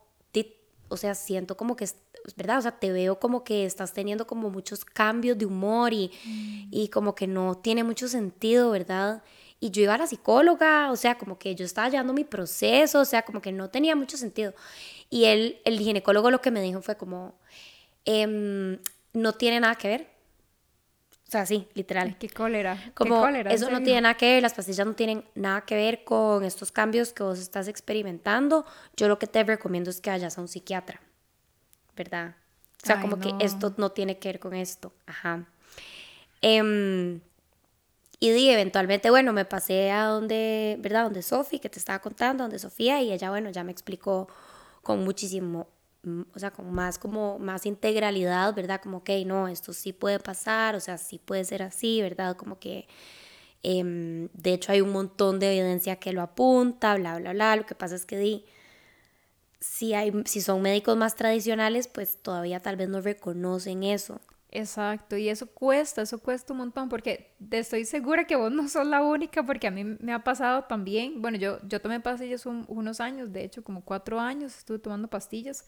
[0.88, 1.88] o sea, siento como que
[2.34, 2.58] ¿verdad?
[2.58, 6.68] O sea, te veo como que estás teniendo como muchos cambios de humor y, mm.
[6.70, 9.22] y como que no tiene mucho sentido, ¿verdad?
[9.58, 13.00] Y yo iba a la psicóloga, o sea, como que yo estaba llevando mi proceso,
[13.00, 14.54] o sea, como que no tenía mucho sentido.
[15.08, 17.38] Y él, el ginecólogo lo que me dijo fue como,
[18.04, 18.78] em,
[19.14, 20.16] no tiene nada que ver.
[21.26, 22.16] O sea, sí, literal.
[22.18, 22.92] Qué cólera.
[22.94, 25.74] Como ¿Qué cólera, eso no tiene nada que ver, las pastillas no tienen nada que
[25.74, 28.64] ver con estos cambios que vos estás experimentando.
[28.96, 31.00] Yo lo que te recomiendo es que vayas a un psiquiatra.
[31.96, 32.36] ¿Verdad?
[32.82, 34.92] O sea, como que esto no tiene que ver con esto.
[35.06, 35.46] Ajá.
[36.40, 37.20] Em,
[38.20, 41.04] y di, eventualmente, bueno, me pasé a donde, ¿verdad?
[41.04, 44.28] Donde Sofi, que te estaba contando, donde Sofía, y ella, bueno, ya me explicó
[44.82, 45.68] con muchísimo,
[46.02, 48.80] mm, o sea, con más como, más integralidad, ¿verdad?
[48.82, 52.36] Como, ok, no, esto sí puede pasar, o sea, sí puede ser así, ¿verdad?
[52.36, 52.86] Como que,
[53.62, 57.56] em, de hecho, hay un montón de evidencia que lo apunta, bla, bla, bla.
[57.56, 58.44] Lo que pasa es que di,
[59.60, 64.20] si, hay, si son médicos más tradicionales, pues todavía tal vez no reconocen eso.
[64.50, 68.86] Exacto, y eso cuesta, eso cuesta un montón, porque estoy segura que vos no sos
[68.86, 73.00] la única, porque a mí me ha pasado también, bueno, yo, yo tomé pastillas unos
[73.00, 75.66] años, de hecho, como cuatro años estuve tomando pastillas,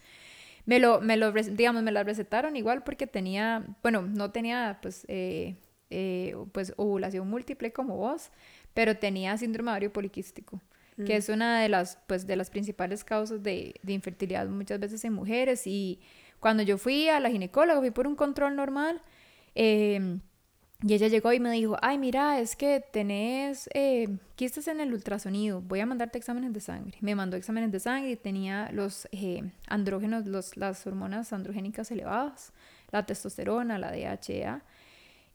[0.65, 5.05] me lo, me lo, digamos, me las recetaron igual porque tenía, bueno, no tenía, pues,
[5.09, 5.57] eh,
[5.91, 8.31] eh, pues, ovulación múltiple como vos,
[8.75, 10.63] pero tenía síndrome ovario poliquístico
[11.07, 15.05] que es una de las, pues, de las principales causas de, de, infertilidad muchas veces
[15.05, 15.67] en mujeres.
[15.67, 16.01] Y
[16.41, 19.01] cuando yo fui a la ginecóloga, fui por un control normal,
[19.55, 20.21] em,
[20.83, 24.93] y ella llegó y me dijo, ay, mira, es que tenés eh, quistes en el
[24.93, 26.99] ultrasonido, voy a mandarte exámenes de sangre.
[27.01, 32.53] Me mandó exámenes de sangre y tenía los eh, andrógenos, los, las hormonas androgénicas elevadas,
[32.93, 34.63] la testosterona, la DHEA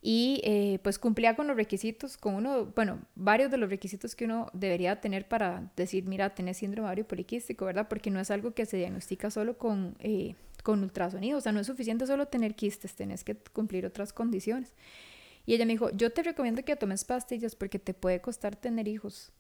[0.05, 4.25] y eh, pues cumplía con los requisitos, con uno, bueno, varios de los requisitos que
[4.25, 7.87] uno debería tener para decir, mira, tenés síndrome ovario poliquístico, ¿verdad?
[7.87, 11.61] Porque no es algo que se diagnostica solo con, eh, con ultrasonido, o sea, no
[11.61, 14.73] es suficiente solo tener quistes, tenés que cumplir otras condiciones.
[15.45, 18.89] Y ella me dijo, yo te recomiendo que tomes pastillas porque te puede costar tener
[18.89, 19.31] hijos.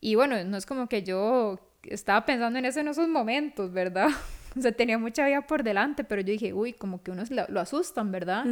[0.00, 4.08] Y bueno, no es como que yo estaba pensando en eso en esos momentos, ¿verdad?
[4.58, 7.60] O sea, tenía mucha vida por delante, pero yo dije, uy, como que unos lo,
[7.60, 8.44] asustan, ¿verdad?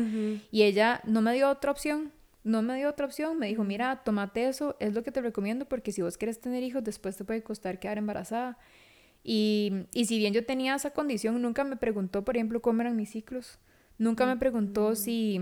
[0.50, 2.12] Y ella no me dio otra opción,
[2.44, 5.64] no me dio otra opción, me dijo, mira, tómate eso, es lo que te recomiendo
[5.66, 8.58] porque si vos quieres tener hijos, después te puede costar quedar embarazada.
[9.24, 12.94] Y, y si bien yo tenía esa condición, nunca me preguntó, por ejemplo, cómo eran
[12.94, 13.58] mis ciclos,
[13.98, 15.40] nunca me preguntó si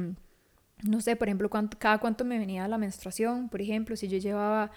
[0.85, 4.71] no sé, por ejemplo, cada cuánto me venía la menstruación, por ejemplo, si yo llevaba,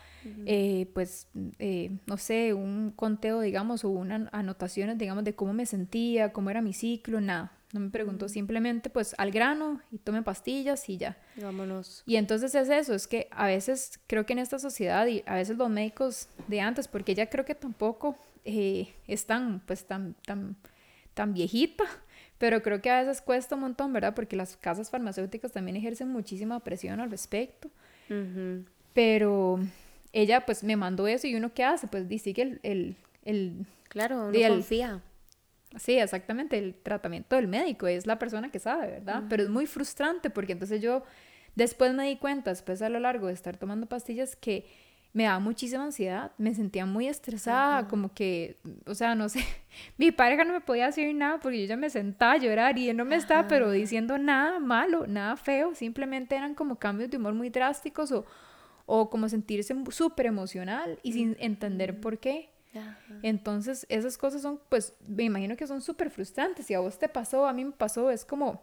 [0.46, 1.28] eh, pues,
[1.60, 6.50] eh, no sé, un conteo, digamos, o unas anotaciones, digamos, de cómo me sentía, cómo
[6.50, 7.52] era mi ciclo, nada.
[7.74, 11.17] No me preguntó, simplemente pues al grano y tome pastillas y ya.
[11.36, 12.02] Vámonos.
[12.06, 15.36] Y entonces es eso, es que a veces creo que en esta sociedad y a
[15.36, 20.15] veces los médicos de antes, porque ella creo que tampoco eh, es tan, pues tan,
[20.26, 20.56] tan,
[21.13, 21.84] tan viejita,
[22.38, 24.13] pero creo que a veces cuesta un montón, ¿verdad?
[24.13, 27.69] Porque las casas farmacéuticas también ejercen muchísima presión al respecto.
[28.93, 29.60] Pero
[30.13, 34.28] ella pues me mandó eso y uno qué hace, pues dice que el, el, claro,
[34.28, 35.02] uno confía.
[35.78, 39.23] Sí, exactamente, el tratamiento del médico es la persona que sabe, ¿verdad?
[39.30, 41.04] Pero es muy frustrante porque entonces yo
[41.56, 44.65] después me di cuenta, después a lo largo de estar tomando pastillas, que
[45.17, 49.39] me daba muchísima ansiedad, me sentía muy estresada, como que, o sea, no sé,
[49.97, 52.88] mi pareja no me podía decir nada porque yo ya me sentaba a llorar y
[52.88, 57.17] él no me estaba pero diciendo nada malo, nada feo, simplemente eran como cambios de
[57.17, 58.27] humor muy drásticos o,
[58.86, 62.51] o como sentirse súper emocional y sin entender por qué.
[63.23, 66.67] Entonces, esas cosas son, pues, me imagino que son súper frustrantes.
[66.67, 68.62] Si a vos te pasó, a mí me pasó, es como,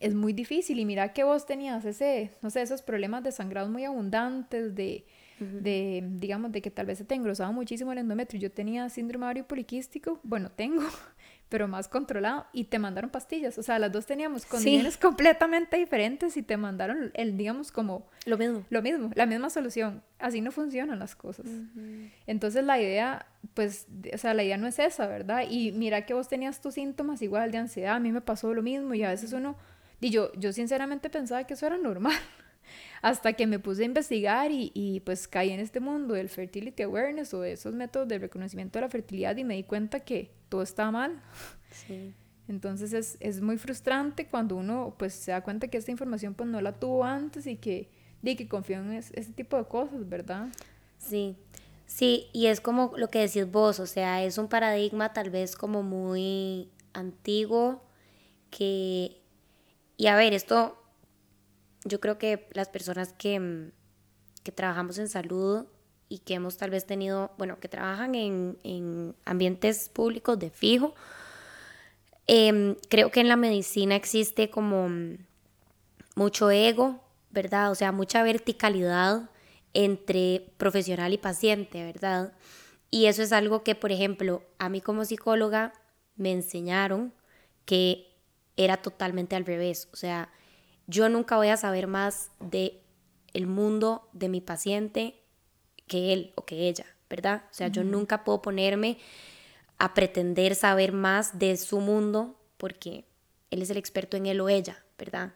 [0.00, 0.80] es muy difícil.
[0.80, 5.06] Y mira que vos tenías ese, no sé, esos problemas de sangrado muy abundantes, de
[5.40, 8.40] de, digamos, de que tal vez se te engrosaba muchísimo el endometrio.
[8.40, 10.82] Yo tenía síndrome ovario poliquístico, bueno, tengo,
[11.48, 13.56] pero más controlado, y te mandaron pastillas.
[13.58, 18.06] O sea, las dos teníamos condiciones completamente diferentes y te mandaron, el, digamos, como...
[18.26, 18.64] Lo mismo.
[18.70, 20.02] Lo mismo, la misma solución.
[20.18, 21.46] Así no funcionan las cosas.
[22.26, 25.44] Entonces la idea, pues, o sea, la idea no es esa, ¿verdad?
[25.48, 28.62] Y mira que vos tenías tus síntomas igual de ansiedad, a mí me pasó lo
[28.62, 29.56] mismo y a veces uno...
[30.02, 32.14] Y yo, yo sinceramente pensaba que eso era normal
[33.02, 36.82] hasta que me puse a investigar y, y, pues caí en este mundo del fertility
[36.82, 40.30] awareness o de esos métodos de reconocimiento de la fertilidad y me di cuenta que
[40.48, 41.22] todo estaba mal.
[41.70, 42.14] Sí.
[42.48, 46.48] Entonces es, es, muy frustrante cuando uno pues se da cuenta que esta información pues
[46.48, 47.88] no la tuvo antes y que,
[48.22, 50.48] y que confió en ese tipo de cosas, ¿verdad?
[50.98, 51.36] Sí,
[51.86, 55.54] sí, y es como lo que decís vos, o sea, es un paradigma tal vez
[55.54, 57.84] como muy antiguo
[58.50, 59.22] que,
[59.96, 60.79] y a ver, esto
[61.84, 63.72] yo creo que las personas que, mm,
[64.42, 65.66] que, trabajamos en salud
[66.08, 70.94] y que hemos tal vez tenido, bueno, que trabajan en, en ambientes públicos de fijo,
[72.26, 75.18] em, creo que en la medicina existe como mm,
[76.16, 77.70] mucho ego, ¿verdad?
[77.70, 79.30] O sea, mucha verticalidad
[79.72, 82.32] entre profesional y paciente, ¿verdad?
[82.90, 85.72] Y eso es algo que, por ejemplo, a mí como psicóloga
[86.16, 87.14] me enseñaron
[87.64, 88.08] que
[88.56, 89.88] era totalmente al revés.
[89.92, 90.30] O sea,
[90.90, 92.80] yo nunca voy a saber más de
[93.32, 95.14] el mundo de mi paciente
[95.86, 97.44] que él o que ella, ¿verdad?
[97.50, 98.98] O sea, yo nunca puedo ponerme
[99.78, 103.04] a pretender saber más de su mundo porque
[103.50, 105.32] él es el experto en él o ella, ¿verdad?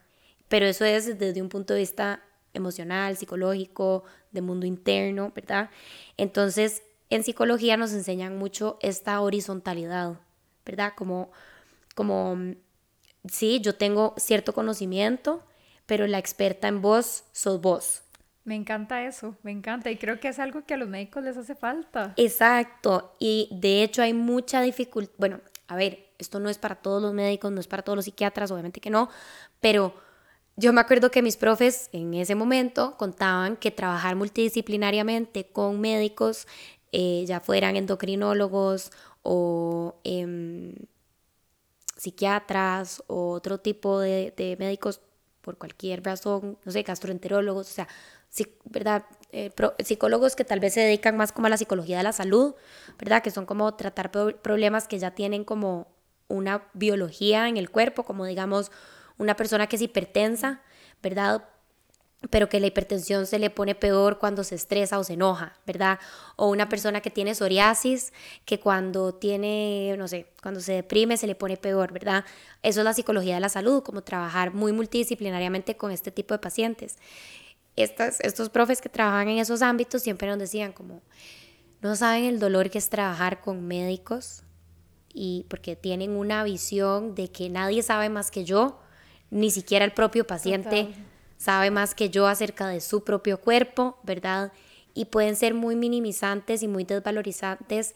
[0.49, 5.71] Pero eso es desde un punto de vista emocional, psicológico, de mundo interno, ¿verdad?
[6.17, 10.21] Entonces, en psicología nos enseñan mucho esta horizontalidad,
[10.65, 10.93] ¿verdad?
[10.97, 11.31] Como,
[11.95, 12.37] como
[13.31, 15.43] sí, yo tengo cierto conocimiento,
[15.87, 18.03] pero la experta en voz sos vos.
[18.45, 21.37] Me encanta eso, me encanta y creo que es algo que a los médicos les
[21.37, 22.13] hace falta.
[22.17, 27.03] Exacto, y de hecho hay mucha dificultad, bueno, a ver, esto no es para todos
[27.03, 29.09] los médicos, no es para todos los psiquiatras, obviamente que no,
[29.61, 29.95] pero
[30.57, 36.47] yo me acuerdo que mis profes en ese momento contaban que trabajar multidisciplinariamente con médicos,
[36.93, 40.75] eh, ya fueran endocrinólogos o em,
[42.05, 45.01] psiquiatras o otro tipo de, médicos
[45.41, 47.89] por cualquier razón, no sé, gastroenterólogos, o sea,
[48.65, 49.05] ¿verdad?
[49.33, 49.51] Eh,
[49.85, 52.55] psicólogos que tal vez se dedican más como a la psicología de la salud,
[52.99, 53.23] ¿verdad?
[53.23, 55.89] Que son como tratar problemas que ya tienen como
[56.29, 58.71] una biología en el cuerpo, como digamos
[59.19, 60.63] una persona que es hipertensa,
[61.03, 61.45] ¿verdad?
[62.31, 65.99] Pero que la hipertensión se le pone peor cuando se estresa o se enoja, ¿verdad?
[66.37, 68.13] O una persona que tiene psoriasis,
[68.45, 72.25] que cuando tiene, no sé, cuando se deprime se le pone peor, ¿verdad?
[72.63, 76.39] Eso es la psicología de la salud, como trabajar muy multidisciplinariamente con este tipo de
[76.39, 76.97] pacientes.
[77.77, 81.03] Estas, estos profes que trabajan en esos ámbitos siempre nos decían como,
[81.81, 84.43] no saben el dolor que es trabajar con médicos
[85.13, 88.81] y porque tienen una visión de que nadie sabe más que yo,
[89.31, 90.95] ni siquiera el propio paciente
[91.37, 94.53] sabe más que yo acerca de su propio cuerpo, ¿verdad?
[94.95, 97.95] Y pueden ser muy minimizantes y muy desvalorizantes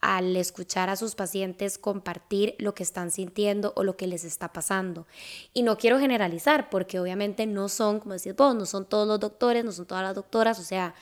[0.00, 4.52] al escuchar a sus pacientes compartir lo que están sintiendo o lo que les está
[4.52, 5.06] pasando.
[5.52, 9.18] Y no quiero generalizar, porque obviamente no son, como decís vos, no son todos los
[9.18, 10.94] doctores, no son todas las doctoras, o sea,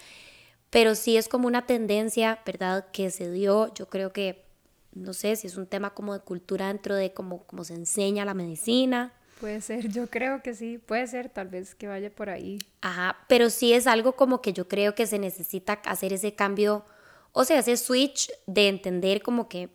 [0.70, 4.44] pero sí es como una tendencia, ¿verdad?, que se dio, yo creo que,
[4.92, 8.25] no sé si es un tema como de cultura dentro de cómo, cómo se enseña
[8.25, 9.12] la medicina,
[9.44, 12.59] puede ser, yo creo que sí, puede ser, tal vez que vaya por ahí.
[12.80, 16.87] Ajá, pero sí es algo como que yo creo que se necesita hacer ese cambio,
[17.33, 19.68] o sea, ese switch de entender como que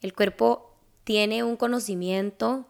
[0.00, 0.74] el cuerpo
[1.04, 2.66] tiene un conocimiento,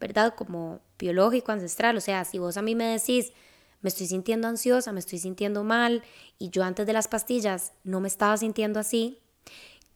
[0.00, 0.34] ¿verdad?
[0.34, 3.34] Como biológico, ancestral, o sea, si vos a mí me decís,
[3.82, 6.02] me estoy sintiendo ansiosa, me estoy sintiendo mal,
[6.38, 9.18] y yo antes de las pastillas no me estaba sintiendo así,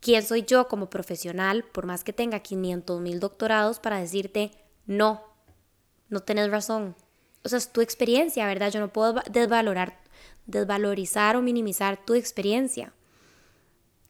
[0.01, 4.51] ¿quién soy yo como profesional, por más que tenga 500 mil doctorados, para decirte,
[4.85, 5.28] no,
[6.09, 6.95] no tenés razón?
[7.45, 8.71] O sea, es tu experiencia, ¿verdad?
[8.71, 9.99] Yo no puedo desvalorar,
[10.47, 12.93] desvalorizar o minimizar tu experiencia.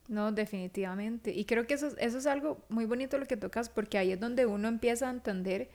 [0.09, 1.33] No, definitivamente.
[1.33, 4.21] Y creo que eso, eso es algo muy bonito lo que tocas, porque ahí es
[4.21, 5.69] donde uno empieza a entender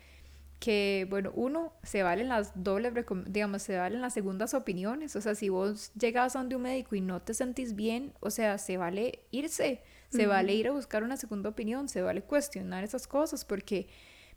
[0.64, 2.94] que, bueno, uno, se valen las dobles,
[3.28, 5.16] digamos, se valen las segundas opiniones.
[5.16, 8.32] O sea, si vos llegas a donde un médico y no te sentís bien, o
[8.32, 12.84] sea, se vale irse, se vale ir a buscar una segunda opinión, se vale cuestionar
[12.84, 13.88] esas cosas, porque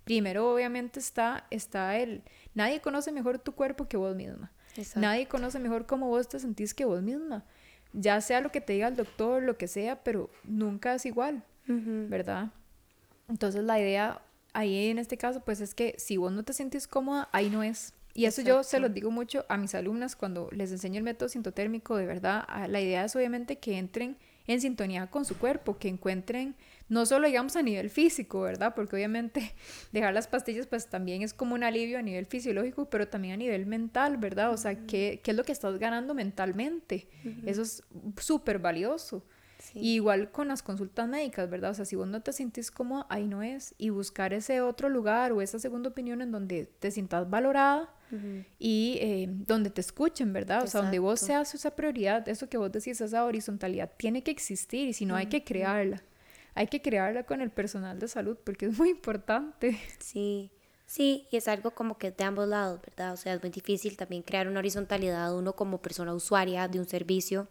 [0.07, 2.23] primero obviamente está, está el,
[2.55, 4.53] nadie conoce mejor tu cuerpo que vos misma.
[4.95, 7.45] Nadie conoce mejor cómo vos te sentís que vos misma.
[7.93, 11.43] Ya sea lo que te diga el doctor, lo que sea, pero nunca es igual,
[11.67, 12.53] ¿verdad?
[13.29, 16.87] Entonces la idea ahí en este caso, pues es que si vos no te sientes
[16.87, 17.93] cómoda, ahí no es.
[18.15, 21.29] Y eso yo se lo digo mucho a mis alumnas cuando les enseño el método
[21.29, 22.47] sintotérmico, de verdad.
[22.69, 24.17] La idea es obviamente que entren
[24.47, 26.55] en sintonía con su cuerpo, que encuentren,
[26.89, 28.75] no solo digamos a nivel físico, ¿verdad?
[28.75, 29.55] Porque obviamente
[29.93, 33.37] dejar las pastillas pues también es como un alivio a nivel fisiológico, pero también a
[33.37, 34.53] nivel mental, ¿verdad?
[34.53, 37.09] O sea, ¿qué, qué es lo que estás ganando mentalmente?
[37.45, 37.83] Eso es
[38.17, 39.25] súper valioso
[39.75, 41.71] igual con las consultas médicas, ¿verdad?
[41.71, 43.75] O sea, si vos no te sientes como ahí no es.
[43.79, 47.93] Y buscar ese otro lugar o esa segunda opinión en donde te sientas valorada
[48.59, 50.63] y eh, donde te escuchen, ¿verdad?
[50.63, 54.31] O sea, donde vos seas esa prioridad, eso que vos decís, esa horizontalidad, tiene que
[54.31, 56.03] existir y si no hay que crearla.
[56.57, 59.79] Hay que crearla con el personal de salud porque es muy importante.
[60.01, 60.51] Sí.
[60.87, 63.13] Sí, y es algo como que de ambos lados, ¿verdad?
[63.13, 66.87] O sea, es muy difícil también crear una horizontalidad uno como persona usuaria de un
[66.87, 67.49] servicio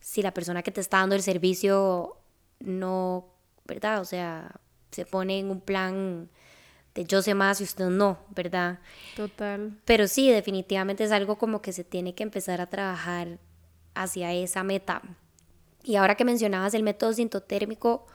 [0.00, 2.16] si la persona que te está dando el servicio
[2.60, 3.28] no,
[3.64, 4.00] ¿verdad?
[4.00, 6.28] O sea, se pone en un plan
[6.94, 8.80] de yo sé más y usted no, ¿verdad?
[9.16, 9.78] Total.
[9.84, 13.38] Pero sí, definitivamente es algo como que se tiene que empezar a trabajar
[13.94, 15.02] hacia esa meta.
[15.88, 18.06] Y ahora que mencionabas el método sintotérmico,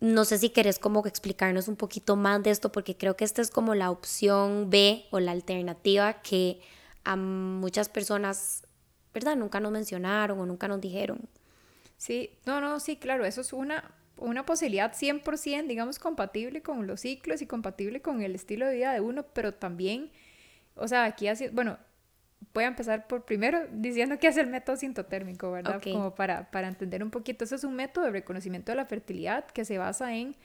[0.00, 3.40] no sé si querés como explicarnos un poquito más de esto, porque creo que esta
[3.42, 6.60] es como la opción B o la alternativa que
[7.04, 8.64] a muchas personas
[9.14, 9.36] ¿verdad?
[9.36, 11.20] Nunca nos mencionaron o nunca nos dijeron.
[11.96, 17.00] Sí, no, no, sí, claro, eso es una, una posibilidad 100%, digamos, compatible con los
[17.00, 20.10] ciclos y compatible con el estilo de vida de uno, pero también,
[20.74, 21.78] o sea, aquí así, bueno,
[22.52, 25.80] voy a empezar por primero diciendo que es el método sintotérmico, ¿verdad?
[25.82, 29.46] Como para, para entender un poquito, eso es un método de reconocimiento de la fertilidad
[29.46, 30.36] que se basa en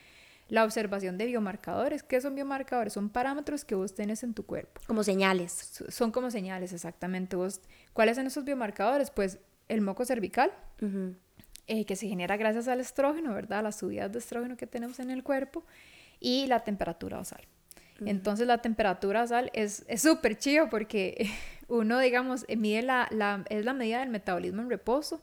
[0.48, 2.04] la observación de biomarcadores.
[2.04, 2.94] ¿Qué son biomarcadores?
[2.94, 4.82] Son parámetros que vos tenés en tu cuerpo.
[4.88, 5.84] Como señales.
[5.90, 7.36] Son como señales, exactamente.
[7.36, 7.62] Vos,
[7.94, 9.12] ¿Cuáles son esos biomarcadores?
[9.12, 10.52] Pues el moco cervical,
[11.68, 13.62] eh, que se genera gracias al estrógeno, ¿verdad?
[13.62, 15.64] Las subidas de estrógeno que tenemos en el cuerpo,
[16.20, 17.42] y la temperatura basal.
[18.06, 21.30] Entonces la temperatura basal es súper chido porque
[21.70, 25.22] uno, digamos, mide la, la, es la medida del metabolismo en reposo.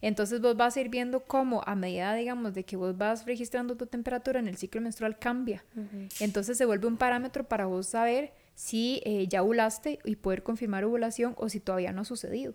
[0.00, 3.76] Entonces vos vas a ir viendo cómo a medida, digamos, de que vos vas registrando
[3.76, 5.64] tu temperatura en el ciclo menstrual cambia.
[6.20, 10.84] Entonces se vuelve un parámetro para vos saber si eh, ya ovulaste y poder confirmar
[10.84, 12.54] ovulación o si todavía no ha sucedido.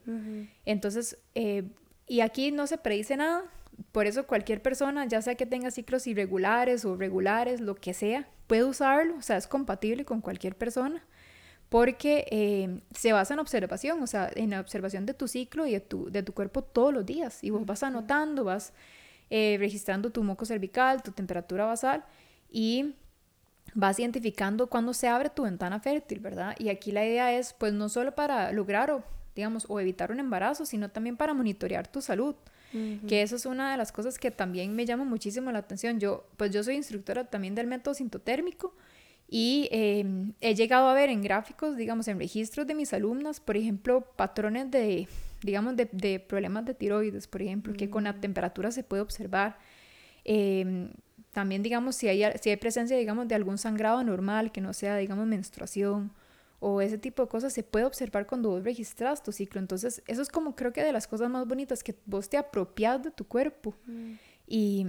[0.65, 1.63] Entonces, eh,
[2.08, 3.43] y aquí no se predice nada,
[3.91, 8.27] por eso cualquier persona, ya sea que tenga ciclos irregulares o regulares, lo que sea,
[8.47, 11.03] puede usarlo, o sea, es compatible con cualquier persona
[11.73, 15.71] porque eh, se basa en observación, o sea, en la observación de tu ciclo y
[15.71, 17.43] de tu, de tu cuerpo todos los días.
[17.43, 18.73] Y vos vas anotando, vas
[19.31, 22.05] eh, registrando tu moco cervical, tu temperatura basal
[22.51, 22.93] y
[23.73, 26.55] vas identificando cuándo se abre tu ventana fértil, ¿verdad?
[26.59, 29.03] Y aquí la idea es, pues, no solo para lograr o,
[29.36, 32.36] digamos, o evitar un embarazo, sino también para monitorear tu salud.
[33.07, 35.99] Que eso es una de las cosas que también me llama muchísimo la atención.
[35.99, 38.75] Yo, pues yo soy instructora también del método sintotérmico
[39.36, 43.58] y em, he llegado a ver en gráficos, digamos, en registros de mis alumnas, por
[43.58, 45.08] ejemplo, patrones de,
[45.41, 48.21] digamos, de, problemas de tiroides, por ejemplo, que con la mm.
[48.21, 49.58] temperatura se puede observar.
[50.23, 50.92] Em,
[51.31, 54.98] también, digamos, si hay, si hay presencia, digamos, de algún sangrado anormal, que no sea,
[54.98, 56.12] digamos, menstruación
[56.60, 59.60] o ese tipo de cosas, se puede observar cuando vos registras tu ciclo.
[59.60, 63.02] Entonces, eso es como creo que de las cosas más bonitas, que vos te apropias
[63.02, 63.73] de tu cuerpo.
[63.88, 64.13] Mm.
[64.46, 64.86] Y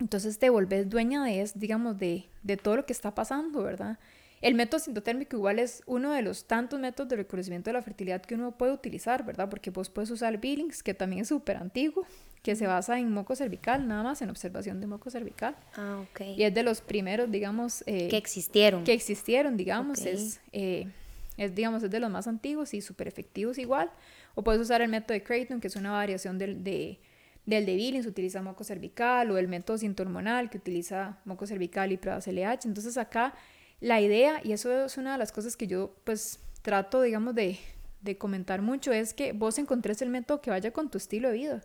[0.00, 3.98] entonces te volvés dueña de, digamos, de, de todo lo que está pasando, ¿verdad?
[4.40, 8.22] el método sintotérmico igual es uno de los tantos métodos de reconocimiento de la fertilidad
[8.22, 9.48] que uno puede utilizar, ¿verdad?
[9.50, 12.06] Porque vos puedes usar Billings, que también es súper antiguo,
[12.42, 15.56] que se basa en moco cervical, nada más en observación de moco cervical.
[15.74, 16.22] Ah, ok.
[16.38, 17.84] Y es de los primeros, digamos...
[17.86, 18.84] Eh, que existieron.
[18.84, 20.06] Que existieron, digamos.
[20.06, 20.88] Es, eh,
[21.36, 23.90] es, digamos, es de los más antiguos y súper efectivos igual.
[24.34, 26.98] O puedes usar el método de Creighton, que es una variación del de,
[27.46, 31.96] del de Billings, utiliza moco cervical, o el método sintohormonal, que utiliza moco cervical y
[31.96, 32.66] pruebas LH.
[32.66, 33.34] Entonces acá
[33.80, 37.58] la idea, y eso es una de las cosas que yo pues trato, digamos, de,
[38.02, 41.34] de comentar mucho, es que vos encontres el método que vaya con tu estilo de
[41.34, 41.60] vida.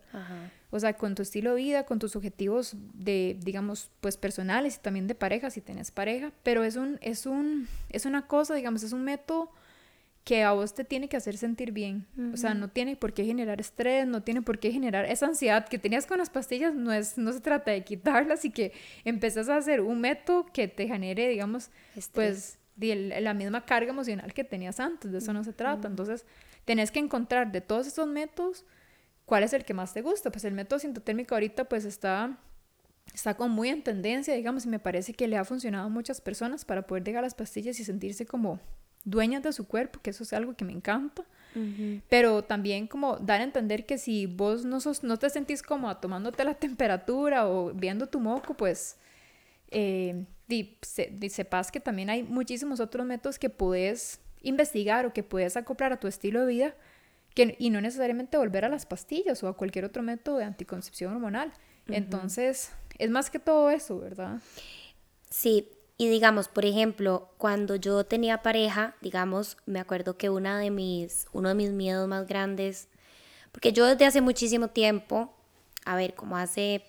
[0.70, 4.78] O sea, con tu estilo de vida, con tus objetivos de, digamos, pues personales y
[4.80, 6.32] también de pareja, si tenés pareja.
[6.42, 9.50] Pero es un, es un, es una cosa, digamos, es un método
[10.26, 12.04] que a vos te tiene que hacer sentir bien.
[12.34, 15.68] O sea, no tiene por qué generar estrés, no tiene por qué generar esa ansiedad
[15.68, 18.72] que tenías con las pastillas, no, es, no se trata de quitarlas y que
[19.04, 21.70] empezás a hacer un método que te genere, digamos,
[22.12, 25.86] pues la misma carga emocional que tenías antes, de eso no se trata.
[25.86, 26.26] Entonces,
[26.64, 28.64] tenés que encontrar de todos esos métodos
[29.26, 30.32] cuál es el que más te gusta.
[30.32, 32.36] Pues el método sintotérmico ahorita pues está
[33.14, 36.20] está como muy en tendencia, digamos, y me parece que le ha funcionado a muchas
[36.20, 38.58] personas para poder dejar las pastillas y sentirse como
[39.06, 41.24] dueñas de su cuerpo, que eso es algo que me encanta.
[42.10, 45.96] Pero también como dar a entender que si vos no, sos, no te sentís como
[45.96, 48.98] tomándote la temperatura o viendo tu moco, pues
[49.70, 50.26] eh,
[51.30, 55.98] sepas que también hay muchísimos otros métodos que puedes investigar o que puedes acoplar a
[55.98, 56.74] tu estilo de vida
[57.34, 61.14] que, y no necesariamente volver a las pastillas o a cualquier otro método de anticoncepción
[61.14, 61.52] hormonal.
[61.88, 64.40] Entonces, es más que todo eso, ¿verdad?
[65.30, 65.68] Sí,
[65.98, 71.26] y digamos, por ejemplo, cuando yo tenía pareja, digamos, me acuerdo que una de mis,
[71.32, 72.88] uno de mis miedos más grandes,
[73.50, 75.34] porque yo desde hace muchísimo tiempo,
[75.86, 76.84] a ver, como hace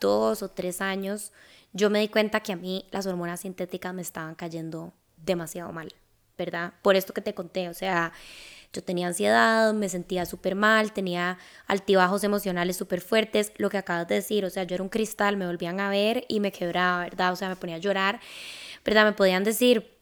[0.00, 1.32] dos o tres años,
[1.74, 5.92] yo me di cuenta que a mí las hormonas sintéticas me estaban cayendo demasiado mal,
[6.38, 6.72] ¿verdad?
[6.80, 8.12] Por esto que te conté, o sea,
[8.72, 14.08] yo tenía ansiedad, me sentía súper mal, tenía altibajos emocionales súper fuertes, lo que acabas
[14.08, 17.04] de decir, o sea, yo era un cristal, me volvían a ver y me quebraba,
[17.04, 17.32] ¿verdad?
[17.32, 18.20] O sea, me ponía a llorar,
[18.84, 19.06] ¿verdad?
[19.06, 19.98] Me podían decir,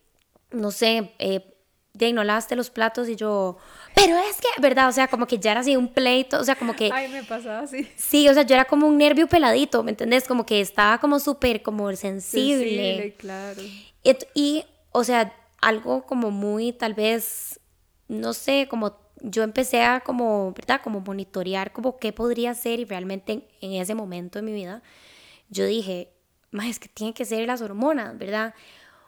[0.51, 1.53] no sé, eh,
[1.93, 3.57] de no lavaste los platos y yo,
[3.95, 4.89] pero es que, ¿verdad?
[4.89, 6.91] O sea, como que ya era así un pleito, o sea, como que...
[6.93, 7.89] Ay, me pasaba así.
[7.97, 10.25] Sí, o sea, yo era como un nervio peladito, ¿me entendés?
[10.29, 13.15] Como que estaba como súper, como sensible.
[13.15, 13.63] Sensible, claro.
[14.35, 17.61] y, o sea, algo como muy, tal vez,
[18.09, 20.81] no sé, como yo empecé a como, ¿verdad?
[20.83, 24.83] Como monitorear como qué podría ser y realmente en, ese momento de mi vida
[25.49, 26.13] yo dije,
[26.51, 28.55] más es que tiene que ser las hormonas, ¿verdad?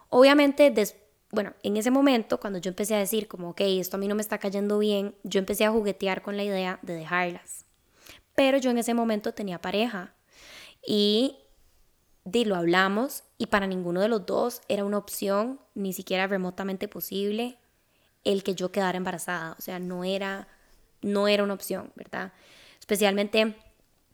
[0.09, 0.73] Obviamente,
[1.31, 4.15] bueno, en ese momento cuando yo empecé a decir como, ok, esto a mí no
[4.15, 7.67] me está cayendo bien, yo empecé a juguetear con la idea de dejarlas.
[8.35, 10.15] Pero yo en ese momento tenía pareja
[10.87, 11.39] y
[12.25, 16.87] di, lo hablamos y para ninguno de los dos era una opción, ni siquiera remotamente
[16.87, 17.59] posible
[18.25, 20.49] el que yo quedara embarazada, o sea, no era,
[21.03, 22.33] no era una opción, ¿verdad?
[22.79, 23.57] Especialmente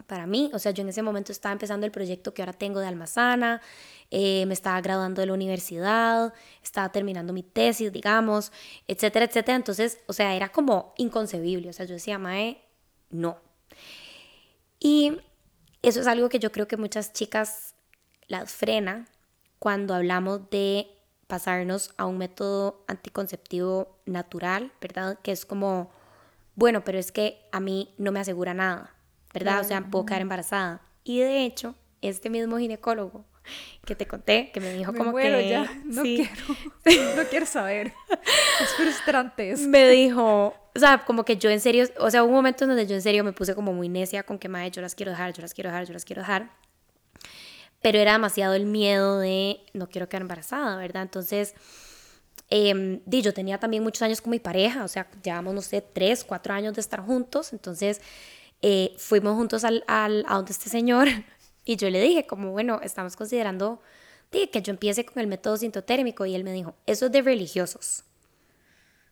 [0.06, 2.80] para mí, o sea, yo en ese momento estaba empezando el proyecto que ahora tengo
[2.80, 3.62] de Almazana,
[4.10, 8.52] eh, me estaba graduando de la universidad, estaba terminando mi tesis, digamos,
[8.86, 9.56] etcétera, etcétera.
[9.56, 12.62] Entonces, o sea, era como inconcebible, o sea, yo decía, Mae,
[13.10, 13.38] no.
[14.78, 15.16] Y
[15.82, 17.74] eso es algo que yo creo que muchas chicas
[18.26, 19.06] las frena
[19.58, 20.88] cuando hablamos de
[21.26, 25.18] pasarnos a un método anticonceptivo natural, ¿verdad?
[25.22, 25.90] Que es como,
[26.54, 28.94] bueno, pero es que a mí no me asegura nada,
[29.32, 29.60] ¿verdad?
[29.60, 30.82] O sea, puedo quedar embarazada.
[31.02, 33.24] Y de hecho, este mismo ginecólogo
[33.84, 36.30] que te conté, que me dijo como que ya, no quiero,
[37.16, 37.92] no quiero saber.
[38.60, 39.68] Es frustrante eso.
[39.68, 42.70] Me dijo, o sea, como que yo en serio, o sea, hubo un momento en
[42.70, 45.12] donde yo en serio me puse como muy necia con que, madre, yo las quiero
[45.12, 46.50] dejar, yo las quiero dejar, yo las quiero dejar
[47.84, 51.02] pero era demasiado el miedo de no quiero quedar embarazada, ¿verdad?
[51.02, 51.52] Entonces,
[52.48, 56.24] eh, yo tenía también muchos años con mi pareja, o sea, llevamos, no sé, tres,
[56.24, 58.00] cuatro años de estar juntos, entonces
[58.62, 61.08] eh, fuimos juntos al, al, a donde este señor
[61.66, 63.82] y yo le dije, como, bueno, estamos considerando
[64.30, 68.04] que yo empiece con el método sintotérmico y él me dijo, eso es de religiosos.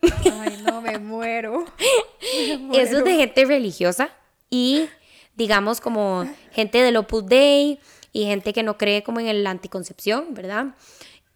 [0.01, 1.63] Ay, no, me muero.
[2.49, 2.83] me muero.
[2.83, 4.09] Eso es de gente religiosa
[4.49, 4.89] y
[5.35, 7.79] digamos como gente del Opus Dei
[8.13, 10.75] y gente que no cree como en la anticoncepción, ¿verdad?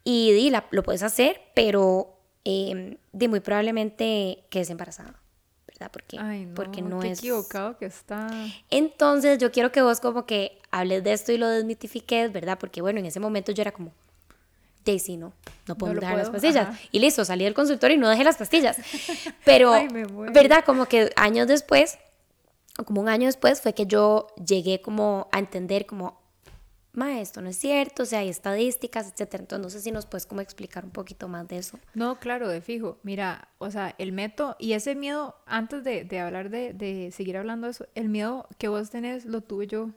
[0.04, 5.20] Y, di, lo puedes hacer, pero eh, di, muy probablemente quedes embarazada.
[5.68, 5.92] ¿verdad?
[5.92, 7.20] Porque, no, porque no qué es...
[7.20, 8.30] equivocado que está.
[8.70, 12.58] Entonces yo quiero que vos como que hables de esto y lo desmitifiques, ¿verdad?
[12.58, 13.92] Porque bueno, en ese momento yo era como,
[14.86, 15.34] Daisy, no,
[15.68, 16.80] no puedo dejar las pastillas.
[16.92, 18.78] Y listo, salí del consultorio y no dejé las pastillas.
[19.46, 19.74] Pero,
[20.34, 20.64] ¿verdad?
[20.66, 22.00] Como que años después,
[22.86, 26.20] como un año después, fue que yo llegué como a entender como,
[26.98, 29.44] ma, esto no es cierto, o sea, hay estadísticas, etcétera.
[29.44, 31.80] Entonces, no sé si nos puedes como explicar un poquito más de eso.
[31.94, 32.98] No, claro, de fijo.
[33.04, 37.38] Mira, o sea, el método y ese miedo, antes de, de hablar de, de seguir
[37.38, 39.92] hablando de eso, el miedo que vos tenés lo tuve yo.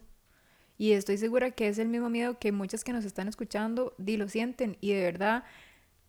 [0.76, 4.16] Y estoy segura que es el mismo miedo que muchas que nos están escuchando y
[4.16, 4.76] lo sienten.
[4.80, 5.44] Y de verdad,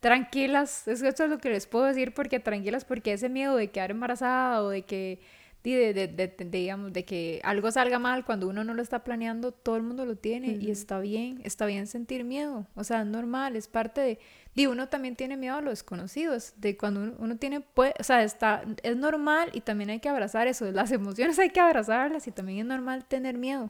[0.02, 3.92] tranquilas, eso es lo que les puedo decir, porque tranquilas, porque ese miedo de quedar
[3.92, 5.22] embarazada o de que
[5.64, 9.52] de, de, de, digamos, de que algo salga mal cuando uno no lo está planeando,
[9.52, 13.08] todo el mundo lo tiene y está bien, está bien sentir miedo, o sea, es
[13.08, 14.20] normal, es parte de,
[14.56, 18.24] de uno también tiene miedo a lo desconocido, de cuando uno, tiene, pues, o sea,
[18.24, 22.32] está, es normal y también hay que abrazar eso, las emociones hay que abrazarlas y
[22.32, 23.70] también es normal tener miedo.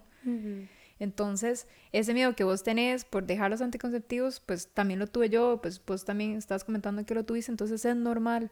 [1.00, 5.60] Entonces, ese miedo que vos tenés por dejar los anticonceptivos, pues también lo tuve yo,
[5.60, 8.52] pues vos también estás comentando que lo tuviste, entonces es normal.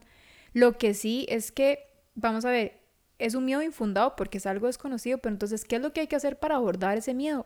[0.54, 2.79] Lo que sí es que, vamos a ver,
[3.20, 6.08] es un miedo infundado porque es algo desconocido, pero entonces, ¿qué es lo que hay
[6.08, 7.46] que hacer para abordar ese miedo?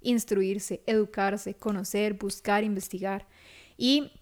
[0.00, 3.26] Instruirse, educarse, conocer, buscar, investigar.
[3.76, 4.12] Y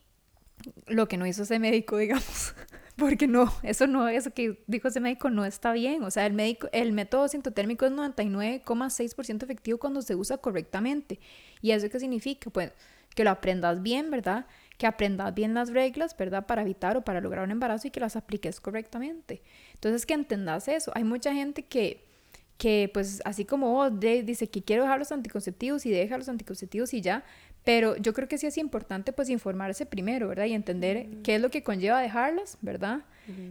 [0.86, 2.54] lo que no hizo ese médico, digamos,
[2.96, 6.02] porque no, eso no, eso que dijo ese médico no está bien.
[6.02, 11.20] O sea, el, médico, el método sintotérmico es 99,6% efectivo cuando se usa correctamente.
[11.60, 12.50] ¿Y eso qué significa?
[12.50, 12.72] Pues
[13.14, 14.46] que lo aprendas bien, ¿verdad?
[14.78, 16.46] Que aprendas bien las reglas, ¿verdad?
[16.46, 19.42] Para evitar o para lograr un embarazo y que las apliques correctamente.
[19.74, 20.90] Entonces, que entendas eso.
[20.94, 22.04] Hay mucha gente que,
[22.58, 26.92] que pues, así como vos, dice que quiero dejar los anticonceptivos y deja los anticonceptivos
[26.94, 27.24] y ya,
[27.62, 30.46] pero yo creo que sí es importante, pues, informarse primero, ¿verdad?
[30.46, 33.02] Y entender qué es lo que conlleva dejarlas, ¿verdad?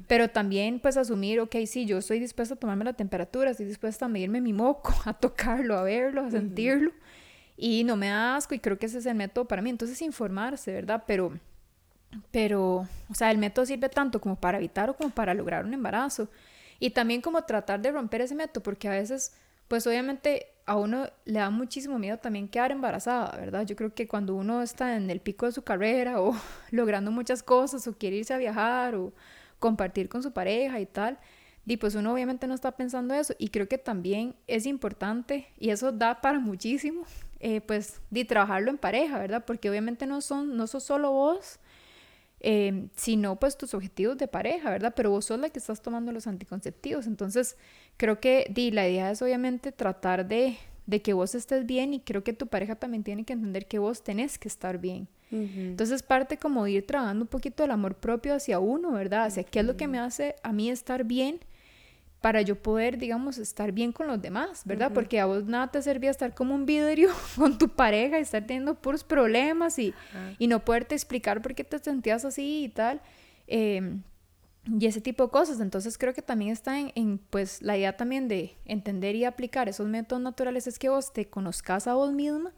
[0.08, 4.06] Pero también, pues, asumir, ok, sí, yo estoy dispuesta a tomarme la temperatura, estoy dispuesta
[4.06, 6.92] a medirme mi moco, a tocarlo, a verlo, a sentirlo
[7.56, 9.70] y no me da asco y creo que ese es el método para mí.
[9.70, 11.04] Entonces informarse, ¿verdad?
[11.08, 11.34] Pero,
[12.32, 15.74] pero, o sea, el método sirve tanto como para evitar o como para lograr un
[15.74, 16.30] embarazo.
[16.80, 19.34] Y también como tratar de romper ese método, porque a veces,
[19.68, 23.66] pues obviamente a uno le da muchísimo miedo también quedar embarazada, ¿verdad?
[23.66, 26.36] Yo creo que cuando uno está en el pico de su carrera o
[26.72, 29.14] logrando muchas cosas o quiere irse a viajar o
[29.60, 31.20] compartir con su pareja y tal,
[31.66, 35.70] y pues uno obviamente no está pensando eso y creo que también es importante y
[35.70, 37.06] eso da para muchísimo
[37.46, 39.44] eh, pues, de trabajarlo en pareja, ¿verdad?
[39.46, 41.60] Porque obviamente no son, no sos solo vos,
[42.40, 44.94] eh, sino pues tus objetivos de pareja, ¿verdad?
[44.96, 47.06] Pero vos sos la que estás tomando los anticonceptivos.
[47.06, 47.58] Entonces,
[47.98, 52.00] creo que di, la idea es obviamente tratar de, de que vos estés bien y
[52.00, 55.10] creo que tu pareja también tiene que entender que vos tenés que estar bien.
[55.32, 59.26] Entonces parte como de ir trabajando un poquito el amor propio hacia uno, ¿verdad?
[59.26, 61.40] Hacia qué es lo que me hace a mí estar bien
[62.24, 64.94] para yo poder, digamos, estar bien con los demás, ¿verdad?
[64.94, 68.48] Porque a vos nada te servía estar como un vidrio con tu pareja y estar
[68.48, 69.94] teniendo puros problemas y,
[70.40, 73.02] y no poderte explicar por qué te sentías así y tal.
[73.46, 74.04] Em,
[74.80, 75.60] y ese tipo de cosas.
[75.60, 79.90] Entonces creo que también está en, pues, la idea también de entender y aplicar esos
[79.90, 82.54] métodos naturales es que vos te conozcas a vos misma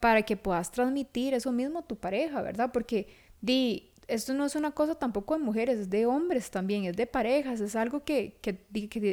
[0.00, 2.70] para que puedas transmitir eso mismo a tu pareja, ¿verdad?
[2.72, 3.08] Porque
[3.42, 7.06] di, esto no es una cosa tampoco de mujeres, es de hombres también, es de
[7.06, 8.58] parejas, es algo que, que,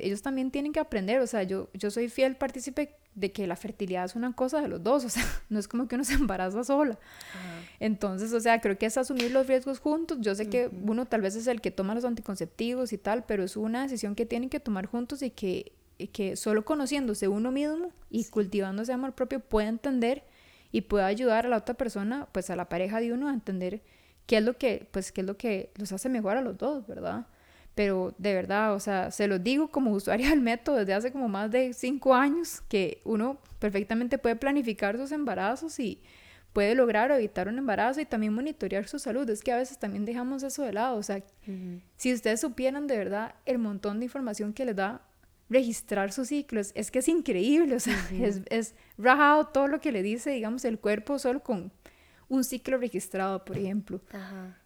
[0.04, 1.20] ellos también tienen que aprender.
[1.20, 4.68] O sea, yo, yo soy fiel partícipe de que la fertilidad es una cosa de
[4.68, 7.00] los dos, o sea, no es como que uno se embaraza sola.
[7.80, 10.20] Entonces, o sea, creo que es asumir los riesgos juntos.
[10.22, 13.44] Yo sé que uno tal vez es el que toma los anticonceptivos y tal, pero
[13.44, 15.74] es una decisión que tienen que tomar juntos y que,
[16.12, 20.24] que solo conociéndose uno mismo y cultivándose amor propio puede entender
[20.72, 23.82] y puede ayudar a la otra persona, pues a la pareja de uno a entender
[24.26, 26.88] qué es lo que, pues, qué es lo que los hace mejor a los dos,
[26.88, 27.28] ¿verdad?
[27.76, 31.28] Pero de verdad, o sea, se los digo como usuaria del método desde hace como
[31.28, 36.02] más de cinco años, que uno perfectamente puede planificar sus embarazos y
[36.54, 39.28] puede lograr evitar un embarazo y también monitorear su salud.
[39.30, 40.98] Es que a veces también dejamos eso de lado.
[40.98, 41.24] O sea,
[41.98, 45.02] si ustedes supieran de verdad el montón de información que les da
[45.50, 47.76] registrar sus ciclos, es que es increíble.
[47.76, 51.72] O sea, es, es rajado todo lo que le dice, digamos, el cuerpo solo con
[52.30, 54.02] un ciclo registrado, por ejemplo.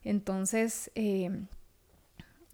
[0.04, 1.30] Entonces, eh,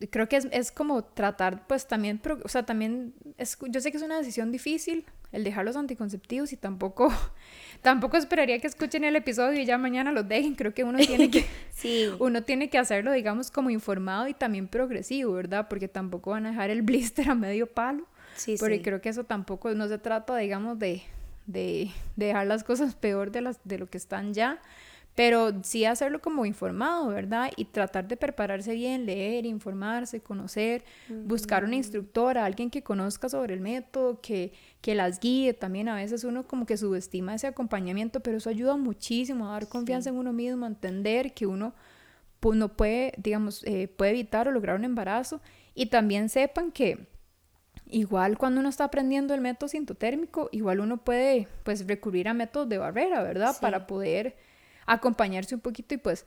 [0.10, 3.98] creo que es, es, como tratar, pues también, o sea, también, es, yo sé que
[3.98, 7.12] es una decisión difícil el dejar los anticonceptivos y tampoco,
[7.82, 10.56] tampoco esperaría que escuchen el episodio y ya mañana los dejen.
[10.56, 12.08] Creo que uno tiene que, sí.
[12.20, 15.68] uno tiene que hacerlo, digamos, como informado y también progresivo, ¿verdad?
[15.68, 18.08] Porque tampoco van a dejar el blister a medio palo.
[18.36, 21.04] Sí, porque creo que eso tampoco, no se trata, digamos, de,
[21.46, 24.60] de, de dejar las cosas peor de, las, de lo que están ya,
[25.16, 27.52] pero sí hacerlo como informado, ¿verdad?
[27.56, 33.54] Y tratar de prepararse bien, leer, informarse, conocer, buscar una instructora, alguien que conozca sobre
[33.54, 35.54] el método, que, que las guíe.
[35.54, 39.68] También a veces uno como que subestima ese acompañamiento, pero eso ayuda muchísimo a dar
[39.68, 41.74] confianza en uno mismo, a entender que uno
[42.52, 45.42] no puede, digamos, eh, puede evitar o lograr un embarazo.
[45.76, 47.08] Y también sepan que
[47.88, 52.68] igual cuando uno está aprendiendo el método sintotérmico, igual uno puede pues recurrir a métodos
[52.68, 53.56] de barrera, ¿verdad?
[53.62, 54.36] Para poder
[54.86, 56.26] acompañarse un poquito y pues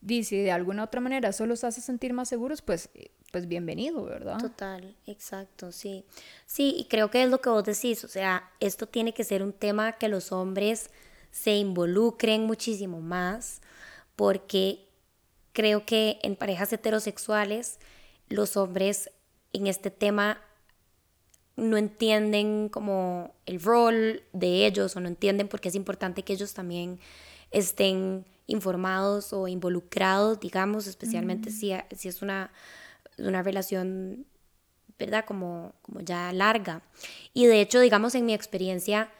[0.00, 2.90] dice de alguna otra manera eso los hace sentir más seguros, pues,
[3.32, 4.38] pues bienvenido, ¿verdad?
[4.38, 6.04] Total, exacto, sí.
[6.46, 9.42] Sí, y creo que es lo que vos decís, o sea, esto tiene que ser
[9.42, 10.90] un tema que los hombres
[11.30, 13.60] se involucren muchísimo más,
[14.16, 14.86] porque
[15.52, 17.78] creo que en parejas heterosexuales
[18.28, 19.10] los hombres
[19.52, 20.40] en este tema
[21.56, 26.32] no entienden como el rol de ellos o no entienden por qué es importante que
[26.32, 27.00] ellos también
[27.50, 32.50] estén informados o involucrados, digamos, especialmente si, si es una,
[33.18, 34.26] una relación,
[34.98, 35.24] ¿verdad?
[35.24, 36.82] Como, como ya larga.
[37.34, 39.10] Y de hecho, digamos, en mi experiencia,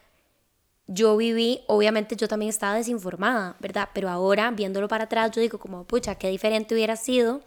[0.89, 3.91] yo viví, obviamente yo también estaba desinformada, ¿verdad?
[3.93, 7.43] Pero ahora, viéndolo para atrás, yo digo como, pucha, qué diferente hubiera sido,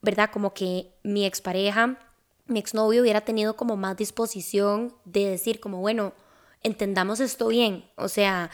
[0.00, 0.30] ¿verdad?
[0.32, 1.98] Como que mi expareja,
[2.46, 6.14] mi exnovio hubiera tenido como más disposición de decir como, bueno,
[6.62, 8.50] entendamos esto bien, o sea,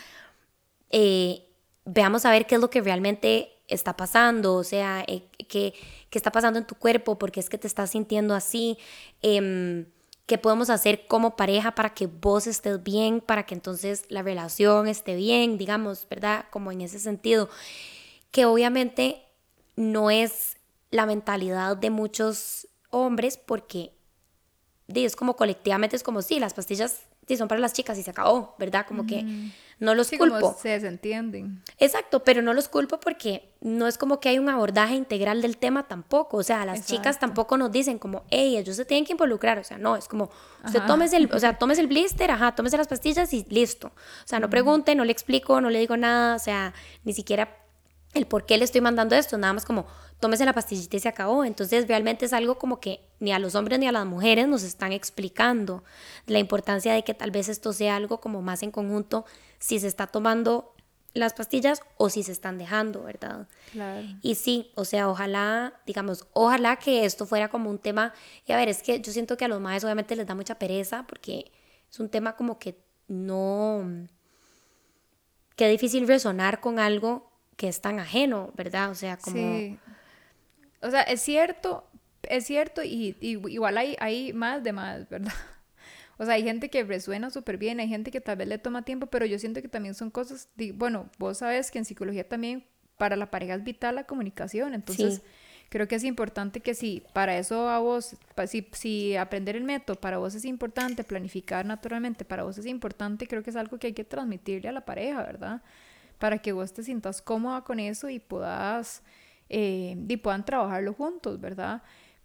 [0.90, 1.46] eh,
[1.84, 5.74] veamos a ver qué es lo que realmente está pasando, o sea, eh, qué,
[6.10, 8.78] qué, está pasando en tu cuerpo, porque es que te estás sintiendo así,
[9.22, 9.86] eh,
[10.26, 14.86] qué podemos hacer como pareja para que vos estés bien, para que entonces la relación
[14.86, 16.44] esté bien, digamos, ¿verdad?
[16.50, 17.48] Como en ese sentido,
[18.30, 19.24] que obviamente
[19.76, 20.58] no es
[20.90, 23.92] la mentalidad de muchos hombres porque
[24.86, 28.10] es como colectivamente es como sí, las pastillas sí, son para las chicas y se
[28.10, 28.86] acabó, ¿verdad?
[28.88, 29.24] Como que
[29.78, 30.56] no los culpo.
[30.60, 31.62] se desentienden.
[31.78, 35.56] Exacto, pero no los culpo porque no es como que hay un abordaje integral del
[35.56, 36.38] tema tampoco.
[36.38, 39.58] O sea, las chicas tampoco nos dicen como, hey, ellos se tienen que involucrar.
[39.58, 40.30] O sea, no, es como,
[40.64, 43.88] usted tomes el, o sea, tomes el blister, ajá, tómese las pastillas y listo.
[43.88, 46.72] O sea, no pregunte, no le explico, no le digo nada, o sea,
[47.04, 47.56] ni siquiera
[48.14, 49.86] el por qué le estoy mandando esto, nada más como
[50.20, 51.44] tómese la pastillita y se acabó.
[51.44, 54.62] Entonces realmente es algo como que ni a los hombres ni a las mujeres nos
[54.62, 55.84] están explicando
[56.26, 59.24] la importancia de que tal vez esto sea algo como más en conjunto
[59.58, 60.74] si se está tomando
[61.14, 63.48] las pastillas o si se están dejando, ¿verdad?
[63.72, 64.06] Claro.
[64.22, 68.12] Y sí, o sea, ojalá, digamos, ojalá que esto fuera como un tema,
[68.46, 70.56] y a ver, es que yo siento que a los maes obviamente les da mucha
[70.58, 71.50] pereza porque
[71.90, 74.06] es un tema como que no,
[75.56, 78.90] que difícil resonar con algo que es tan ajeno, ¿verdad?
[78.90, 79.36] O sea, como...
[79.36, 79.78] Sí.
[80.82, 81.88] O sea, es cierto,
[82.22, 85.32] es cierto y, igual hay, hay más de más, ¿verdad?
[86.18, 88.82] O sea, hay gente que resuena súper bien, hay gente que tal vez le toma
[88.82, 92.66] tiempo, pero yo siento que también son cosas, bueno, vos sabes que en psicología también
[92.96, 95.22] para la pareja es vital la comunicación, entonces
[95.68, 98.16] creo que es importante que si para eso a vos,
[98.46, 103.26] si, si aprender el método para vos es importante, planificar naturalmente para vos es importante,
[103.26, 105.62] creo que es algo que hay que transmitirle a la pareja, ¿verdad?
[106.18, 109.02] Para que vos te sientas cómoda con eso y puedas,
[109.48, 111.82] eh, y puedan trabajarlo juntos, ¿verdad?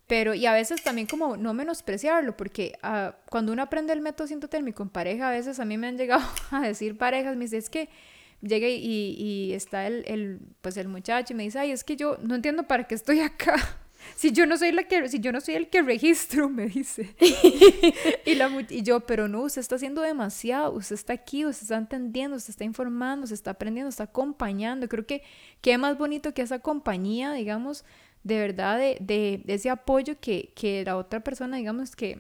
[0.07, 4.27] Pero, y a veces también como no menospreciarlo, porque uh, cuando uno aprende el método
[4.27, 7.57] sintotérmico en pareja, a veces a mí me han llegado a decir parejas, me dice,
[7.57, 7.89] es que
[8.41, 11.95] llega y, y, está el, el, pues el muchacho y me dice, ay, es que
[11.95, 13.55] yo no entiendo para qué estoy acá.
[14.15, 17.15] Si yo no soy la que, si yo no soy el que registro, me dice.
[18.25, 21.77] y, la, y yo, pero no, usted está haciendo demasiado, usted está aquí, usted está
[21.77, 24.87] entendiendo, usted está informando, se está aprendiendo, está acompañando.
[24.87, 25.23] Creo que
[25.61, 27.85] qué más bonito que esa compañía, digamos,
[28.23, 32.19] de verdad de, de, ese apoyo que, que, la otra persona, digamos, que,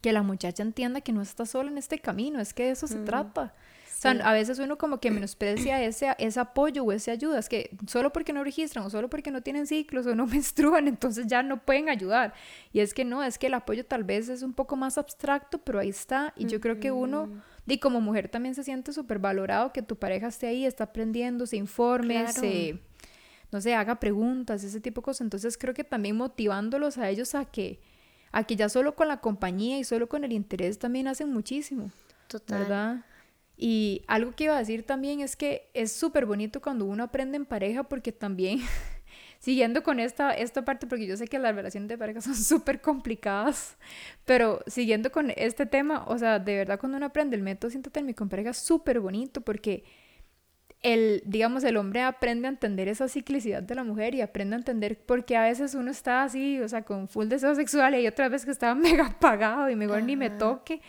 [0.00, 2.86] que la muchacha entienda que no está sola en este camino, es que de eso
[2.86, 3.54] se trata.
[4.02, 7.48] O sea, a veces uno como que menosprecia ese, ese apoyo o esa ayuda, es
[7.48, 11.28] que solo porque no registran o solo porque no tienen ciclos o no menstruan, entonces
[11.28, 12.34] ya no pueden ayudar.
[12.72, 15.58] Y es que no, es que el apoyo tal vez es un poco más abstracto,
[15.58, 16.32] pero ahí está.
[16.36, 17.28] Y yo creo que uno,
[17.66, 21.46] y como mujer también se siente súper valorado que tu pareja esté ahí, está aprendiendo,
[21.46, 22.80] se informe, se
[23.52, 25.20] no sé, haga preguntas, ese tipo de cosas.
[25.20, 27.78] Entonces creo que también motivándolos a ellos a que,
[28.32, 31.92] a que ya solo con la compañía y solo con el interés también hacen muchísimo.
[32.28, 32.60] Total.
[32.60, 33.04] ¿Verdad?
[33.64, 37.36] Y algo que iba a decir también es que es súper bonito cuando uno aprende
[37.36, 38.58] en pareja porque también,
[39.38, 42.80] siguiendo con esta, esta parte, porque yo sé que las relaciones de pareja son súper
[42.80, 43.76] complicadas,
[44.24, 48.24] pero siguiendo con este tema, o sea, de verdad cuando uno aprende el método sintotérmico
[48.24, 49.84] en pareja es súper bonito porque
[50.82, 54.58] el, digamos, el hombre aprende a entender esa ciclicidad de la mujer y aprende a
[54.58, 57.98] entender por qué a veces uno está así, o sea, con full deseo sexual y
[57.98, 60.80] hay otras veces que estaba mega apagado y mejor ni me toque.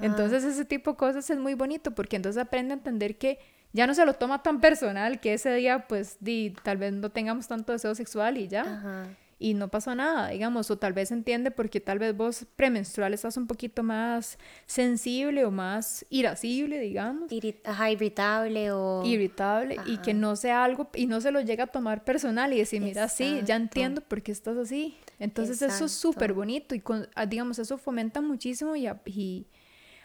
[0.00, 3.38] Entonces ese tipo de cosas es muy bonito porque entonces aprende a entender que
[3.72, 7.10] ya no se lo toma tan personal, que ese día pues di, tal vez no
[7.10, 9.08] tengamos tanto deseo sexual y ya.
[9.42, 13.36] y no pasó nada, digamos, o tal vez entiende porque tal vez vos premenstrual estás
[13.36, 17.28] un poquito más sensible o más irascible, digamos.
[17.64, 19.02] ajá, irritable o...
[19.04, 22.58] Irritable y que no sea algo, y no se lo llega a tomar personal y
[22.58, 24.96] decir, mira, sí, ya entiendo por qué estás así.
[25.18, 29.46] Entonces eso es súper bonito y, con, ah, digamos, eso fomenta muchísimo y, y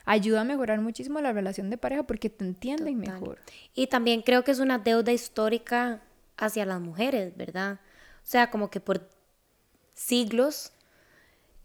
[0.07, 3.39] ayuda a mejorar muchísimo la relación de pareja porque te entienden mejor.
[3.75, 6.01] Y también creo que es una deuda histórica
[6.37, 7.81] hacia las mujeres, ¿verdad?
[8.23, 9.09] O sea, como que por
[9.93, 10.71] siglos,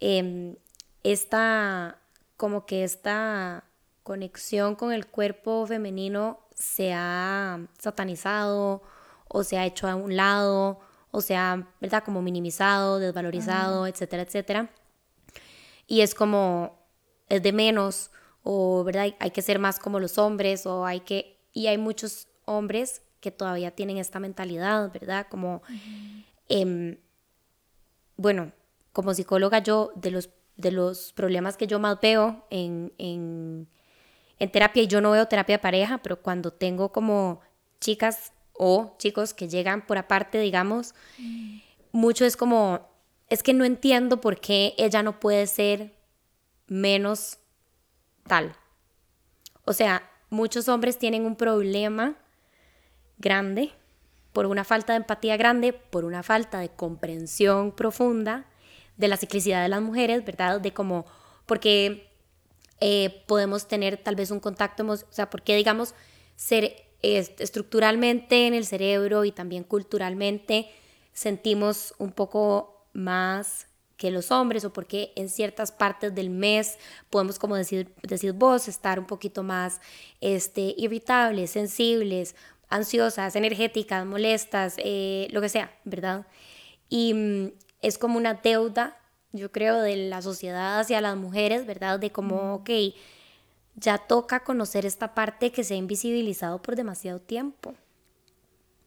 [0.00, 0.56] em,
[1.04, 2.00] esta,
[2.36, 3.62] como que esta
[4.02, 8.82] conexión con el cuerpo femenino se ha satanizado
[9.28, 10.80] o se ha hecho a un lado
[11.12, 12.02] o se ha, ¿verdad?
[12.02, 14.70] Como minimizado, desvalorizado, etcétera, etcétera.
[15.86, 16.76] Y es como,
[17.28, 18.10] es de menos
[18.42, 19.14] o, ¿verdad?
[19.18, 23.30] Hay que ser más como los hombres o hay que, y hay muchos hombres que
[23.30, 25.26] todavía tienen esta mentalidad, ¿verdad?
[25.30, 25.62] Como,
[28.16, 28.52] bueno,
[28.92, 33.68] como psicóloga yo, de los, de los problemas que yo más veo en, en,
[34.38, 37.40] en terapia, y yo no veo terapia de pareja, pero cuando tengo como
[37.80, 40.94] chicas o chicos que llegan por aparte, digamos,
[41.92, 42.88] mucho es como,
[43.28, 45.94] es que no entiendo por qué ella no puede ser
[46.66, 47.38] menos
[48.26, 48.54] tal.
[49.64, 52.16] O sea, muchos hombres tienen un problema
[53.18, 53.72] grande
[54.32, 58.46] por una falta de empatía grande, por una falta de comprensión profunda
[58.96, 60.60] de la ciclicidad de las mujeres, ¿verdad?
[60.60, 61.06] De cómo,
[61.46, 62.08] porque
[62.80, 65.94] eh, podemos tener tal vez un contacto, o sea, porque digamos,
[66.36, 70.70] ser estructuralmente en el cerebro y también culturalmente
[71.12, 73.66] sentimos un poco más
[73.96, 76.78] que los hombres o porque en ciertas partes del mes
[77.10, 79.80] podemos, como decir, decir vos, estar un poquito más
[80.20, 82.34] este, irritables, sensibles,
[82.68, 86.26] ansiosas, energéticas, molestas, eh, lo que sea, ¿verdad?
[86.88, 88.98] Y mm, es como una deuda,
[89.32, 91.98] yo creo, de la sociedad hacia las mujeres, ¿verdad?
[91.98, 92.70] De como, ok,
[93.76, 97.74] ya toca conocer esta parte que se ha invisibilizado por demasiado tiempo.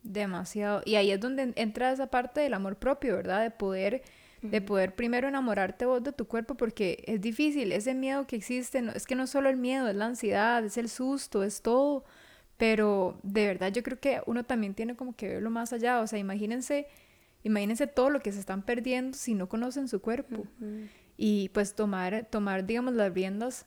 [0.04, 0.82] Demasiado.
[0.86, 3.42] Y ahí es donde entra esa parte del amor propio, ¿verdad?
[3.42, 4.04] De poder,
[4.52, 8.82] de poder primero enamorarte vos de tu cuerpo, porque es difícil, ese miedo que existe,
[8.82, 11.62] no, es que no es solo el miedo, es la ansiedad, es el susto, es
[11.62, 12.06] todo
[12.58, 16.00] pero de verdad yo creo que uno también tiene como que verlo más allá.
[16.00, 16.88] O sea, imagínense,
[17.44, 20.46] imagínense todo lo que se están perdiendo si no conocen su cuerpo.
[21.18, 23.66] Y pues tomar, tomar, digamos, las riendas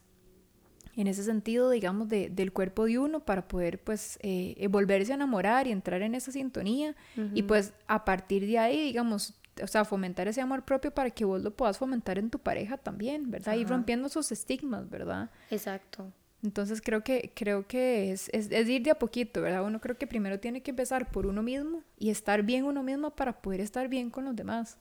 [0.95, 5.15] en ese sentido, digamos, de, del cuerpo de uno para poder, pues, eh, volverse a
[5.15, 6.95] enamorar y entrar en esa sintonía.
[7.33, 11.25] Y pues a partir de ahí, digamos, o sea, fomentar ese amor propio para que
[11.25, 13.55] vos lo puedas fomentar en tu pareja también, ¿verdad?
[13.55, 15.29] Y rompiendo esos estigmas, ¿verdad?
[15.49, 16.11] Exacto.
[16.41, 19.63] Entonces creo que, creo que es, es, es, ir de a poquito, ¿verdad?
[19.63, 23.11] Uno creo que primero tiene que empezar por uno mismo y estar bien uno mismo
[23.11, 24.77] para poder estar bien con los demás.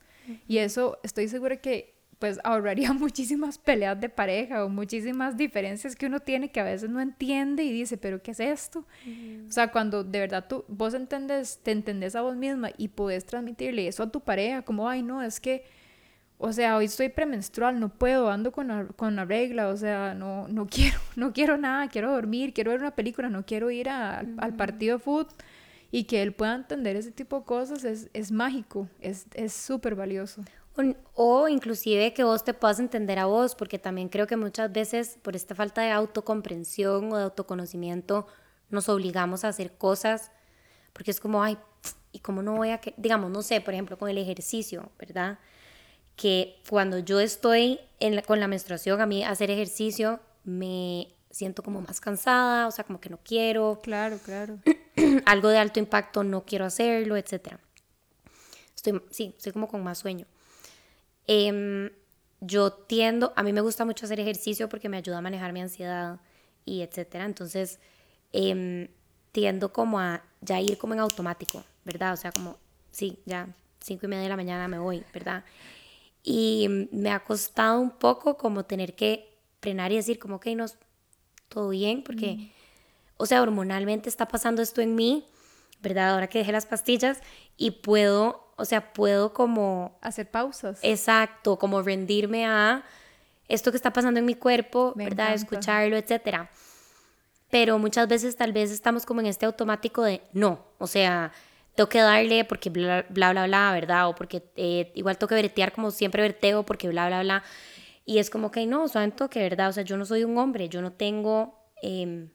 [0.47, 6.07] Y eso estoy segura que pues ahorraría muchísimas peleas de pareja o muchísimas diferencias que
[6.07, 8.85] uno tiene que a veces no entiende y dice, pero ¿qué es esto?
[9.49, 13.25] O sea, cuando de verdad tú, vos entendés, te entendés a vos misma y podés
[13.25, 15.65] transmitirle eso a tu pareja, como, ay, no, es que
[16.41, 20.15] o sea, hoy estoy premenstrual, no puedo, ando con la, con la regla, o sea,
[20.15, 23.89] no, no quiero, no quiero nada, quiero dormir, quiero ver una película, no quiero ir
[23.89, 25.35] al partido de fútbol
[25.91, 30.45] y que él pueda entender ese tipo de cosas es, es mágico, es súper valioso.
[31.15, 35.19] O, inclusive que vos te puedas entender a vos, porque también creo que muchas veces
[35.23, 38.27] por esta falta de autocomprensión o de autoconocimiento
[38.71, 40.31] nos obligamos a hacer cosas,
[40.93, 41.59] porque es como, ay,
[42.13, 45.39] ¿y cómo no voy a, que digamos, no sé, por ejemplo, con el ejercicio, ¿verdad?
[46.19, 47.79] que cuando yo estoy
[48.27, 53.01] con la menstruación, a mí hacer ejercicio me siento como más cansada, o sea, como
[53.01, 53.79] que no quiero.
[53.85, 54.59] Claro, claro.
[55.27, 57.59] algo de alto impacto, no quiero hacerlo, etc.
[58.75, 60.27] Estoy, sí, estoy como con más sueño.
[61.29, 61.91] Em,
[62.41, 65.61] yo tiendo, a mí me gusta mucho hacer ejercicio porque me ayuda a manejar mi
[65.61, 66.21] ansiedad
[66.65, 67.25] y etcétera.
[67.25, 67.79] Entonces,
[68.33, 68.89] em,
[69.31, 72.15] tiendo como a ya ir como en automático, ¿verdad?
[72.15, 72.57] O sea, como,
[72.91, 75.45] sí, ya cinco y media de la mañana me voy, ¿verdad?
[76.23, 80.67] Y me ha costado un poco como tener que frenar y decir como, ok, no,
[81.49, 82.53] todo bien, porque,
[83.17, 85.27] o sea, hormonalmente está pasando esto en mí,
[85.81, 86.15] ¿verdad?
[86.15, 87.21] Ahora que dejé las pastillas
[87.57, 89.97] y puedo, o sea, puedo como...
[90.03, 90.81] Hacer pausas.
[90.83, 92.85] Exacto, como rendirme a
[93.47, 95.33] esto que está pasando en mi cuerpo, ¿verdad?
[95.33, 96.51] Escucharlo, etcétera.
[97.51, 101.33] Pero muchas veces tal vez estamos como en este automático de no, o sea,
[101.75, 104.09] tengo que darle porque bla, bla, bla, bla, ¿verdad?
[104.09, 107.43] O porque eh, igual tengo que bretear como siempre verteo porque bla, bla, bla.
[108.05, 109.69] Y es como que no, saben que ¿verdad?
[109.69, 112.31] O sea, yo no soy un hombre, yo no tengo em,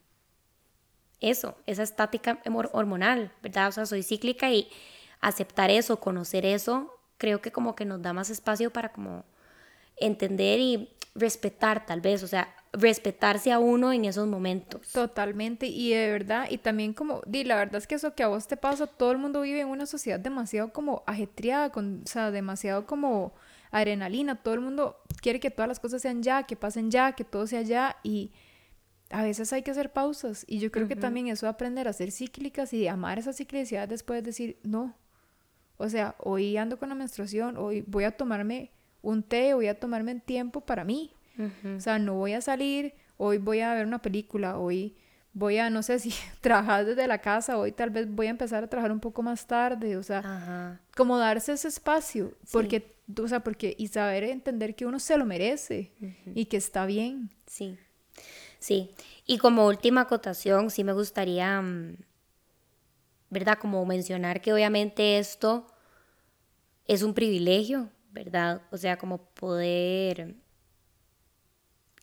[1.19, 3.67] eso, esa estática hormonal, ¿verdad?
[3.67, 4.67] O sea, soy cíclica y
[5.23, 9.23] aceptar eso, conocer eso, creo que como que nos da más espacio para como
[9.95, 14.91] entender y respetar tal vez, o sea, respetarse a uno en esos momentos.
[14.91, 18.27] Totalmente, y de verdad, y también como, di, la verdad es que eso que a
[18.27, 22.07] vos te pasa, todo el mundo vive en una sociedad demasiado como ajetreada, con, o
[22.07, 23.33] sea, demasiado como
[23.71, 27.23] adrenalina, todo el mundo quiere que todas las cosas sean ya, que pasen ya, que
[27.23, 28.31] todo sea ya, y
[29.11, 31.93] a veces hay que hacer pausas, y yo creo que también eso de aprender a
[31.93, 34.95] ser cíclicas y amar esa ciclicidad después de decir, no,
[35.77, 38.71] o sea, hoy ando con la menstruación, hoy voy a tomarme
[39.01, 41.11] un té, voy a tomarme tiempo para mí,
[41.75, 44.95] o sea, no voy a salir, hoy voy a ver una película, hoy
[45.33, 48.63] voy a, no sé si trabajar desde la casa, hoy tal vez voy a empezar
[48.63, 53.41] a trabajar un poco más tarde, o sea, como darse ese espacio, porque, o sea,
[53.41, 55.91] porque, y saber entender que uno se lo merece
[56.33, 57.29] y que está bien.
[57.47, 57.77] Sí,
[58.59, 58.91] sí.
[59.25, 61.97] Y como última acotación, sí me gustaría, mm,
[63.33, 63.57] ¿verdad?
[63.59, 65.67] Como mencionar que obviamente esto
[66.85, 68.61] es un privilegio, ¿verdad?
[68.71, 70.35] O sea, como poder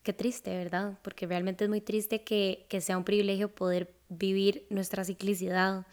[0.03, 0.99] Qué triste, ¿verdad?
[1.03, 5.87] Porque realmente es muy triste que, sea un privilegio poder vivir nuestra ciclicidad.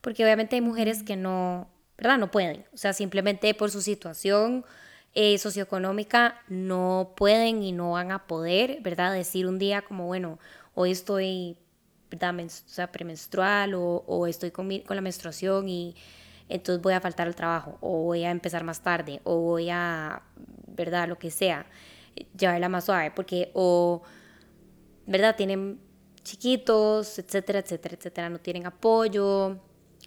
[0.00, 1.68] Porque obviamente hay mujeres que no,
[1.98, 2.18] ¿verdad?
[2.18, 2.64] No pueden.
[2.72, 4.64] O sea, simplemente por su situación
[5.14, 9.12] eh, socioeconómica no pueden y no van a poder, ¿verdad?
[9.12, 10.38] Decir un día como, bueno,
[10.74, 11.56] hoy estoy,
[12.14, 15.94] o sea, premenstrual o, o estoy con, con la menstruación y
[16.48, 20.22] entonces voy a faltar al trabajo o voy a empezar más tarde o voy a,
[20.66, 21.08] ¿verdad?
[21.08, 21.66] Lo que sea
[22.38, 24.02] llevarla más suave, porque o,
[25.06, 25.36] ¿verdad?
[25.36, 25.80] Tienen
[26.22, 29.58] chiquitos, etcétera, etcétera, etcétera, no tienen apoyo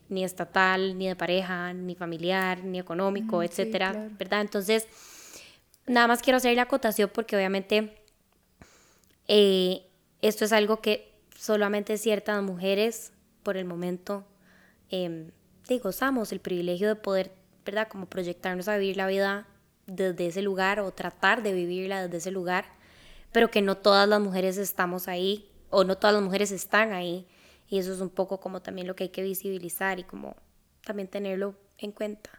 [0.08, 4.42] ni estatal, ni de pareja, ni familiar, ni económico, etcétera, ¿verdad?
[4.42, 4.88] Entonces,
[5.88, 7.98] nada más quiero hacer la acotación porque obviamente
[9.28, 9.88] eh,
[10.22, 13.12] esto es algo que solamente ciertas mujeres
[13.44, 14.26] por el momento
[14.90, 15.32] eh,
[15.82, 17.32] gozamos el privilegio de poder,
[17.66, 17.88] ¿verdad?
[17.88, 19.48] Como proyectarnos a vivir la vida
[19.88, 22.66] desde ese lugar o tratar de vivirla desde ese lugar,
[23.32, 27.28] pero que no todas las mujeres estamos ahí o no todas las mujeres están ahí.
[27.68, 30.36] Y eso es un poco como también lo que hay que visibilizar y como
[30.84, 32.30] también tenerlo en cuenta.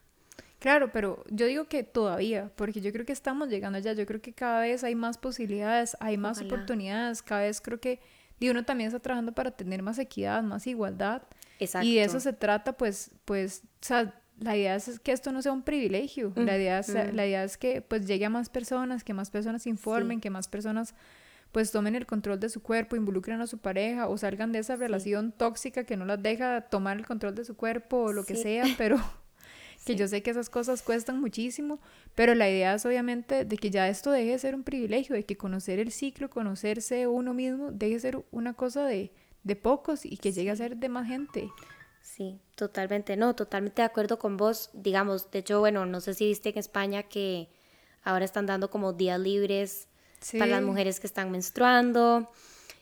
[0.61, 4.23] Claro, pero yo digo que todavía, porque yo creo que estamos llegando allá, yo creo
[4.23, 8.01] que cada vez hay más posibilidades, hay más oportunidades, cada vez creo que
[8.39, 11.23] y uno también está trabajando para tener más equidad, más igualdad.
[11.59, 11.87] Exacto.
[11.87, 15.41] Y de eso se trata, pues, pues, o sea, la idea es que esto no
[15.43, 19.03] sea un privilegio, la, idea es, la idea es que pues llegue a más personas,
[19.03, 20.95] que más personas informen, que más personas
[21.53, 24.77] pues tomen el control de su cuerpo, involucren a su pareja o salgan de esa
[24.77, 28.37] relación tóxica que no las deja tomar el control de su cuerpo o lo que
[28.37, 28.99] sea, pero
[29.87, 31.79] que yo sé que esas cosas cuestan muchísimo,
[32.17, 35.25] pero la idea es obviamente de que ya esto deje de ser un privilegio, de
[35.25, 39.13] que conocer el ciclo, conocerse uno mismo, deje de ser una cosa de,
[39.45, 41.49] de pocos y que llegue a ser de más gente.
[42.03, 44.71] Sí, totalmente, no, totalmente de acuerdo con vos.
[44.73, 47.49] Digamos, de hecho, bueno, no sé si viste en España que
[48.03, 49.89] ahora están dando como días libres
[50.33, 52.29] para las mujeres que están menstruando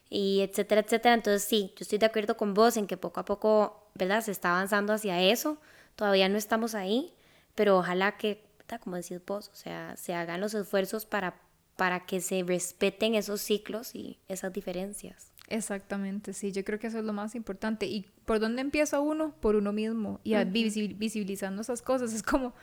[0.08, 1.14] y etcétera, etcétera.
[1.14, 4.22] Entonces, sí, yo estoy de acuerdo con vos en que poco a poco, ¿verdad?
[4.22, 5.58] Se está avanzando hacia eso.
[5.96, 7.12] Todavía no estamos ahí,
[7.54, 8.44] pero ojalá que,
[8.80, 11.40] como decís vos, o sea, se hagan los esfuerzos para,
[11.76, 15.32] para que se respeten esos ciclos y esas diferencias.
[15.48, 17.86] Exactamente, sí, yo creo que eso es lo más importante.
[17.86, 19.34] ¿Y por dónde empieza uno?
[19.40, 22.12] Por uno mismo y visibilizando esas cosas.
[22.12, 22.54] Es como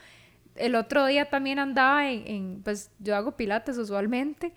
[0.55, 4.53] el otro día también andaba en, pues yo hago pilates usualmente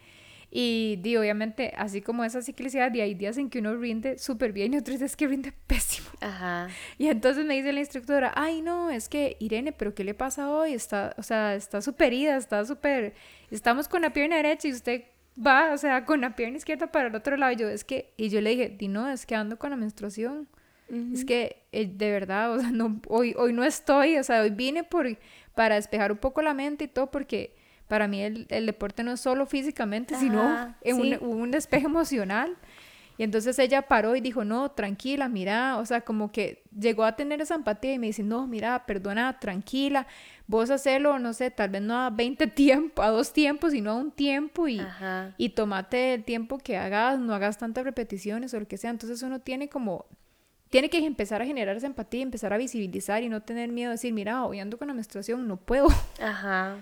[0.56, 4.52] y di, obviamente, así como esa ciclicidad, y hay días en que uno rinde súper
[4.52, 6.06] bien y otros días que rinde pésimo.
[6.20, 6.68] Ajá.
[6.96, 10.48] Y entonces me dice la instructora, ay, no, es que Irene, ¿pero qué le pasa
[10.48, 10.72] hoy?
[10.72, 13.14] Está, o sea, está súper ida, está súper,
[13.50, 15.02] estamos con la pierna derecha y usted
[15.44, 17.50] va, o sea, con la pierna izquierda para el otro lado.
[17.50, 19.76] Y yo, es que, y yo le dije, di no, es que ando con la
[19.76, 20.46] menstruación.
[21.12, 24.50] Es que, eh, de verdad, o sea, no, hoy, hoy no estoy, o sea, hoy
[24.50, 25.18] vine por,
[25.56, 27.56] para despejar un poco la mente y todo, porque
[27.88, 30.42] para mí el, el deporte no es solo físicamente, sino
[30.92, 32.56] un, un despeje emocional.
[33.16, 37.14] Y entonces ella paró y dijo, no, tranquila, mira, o sea, como que llegó a
[37.14, 40.08] tener esa empatía y me dice, no, mira, perdona, tranquila,
[40.48, 43.94] vos hacerlo, no sé, tal vez no a 20 tiempos, a dos tiempos, sino a
[43.94, 44.80] un tiempo y,
[45.38, 48.90] y tomate el tiempo que hagas, no hagas tantas repeticiones o lo que sea.
[48.90, 50.06] Entonces uno tiene como,
[50.68, 53.94] tiene que empezar a generar esa empatía, empezar a visibilizar y no tener miedo de
[53.94, 55.86] decir, mira, hoy ando con la menstruación, no puedo.
[56.20, 56.78] Ajá.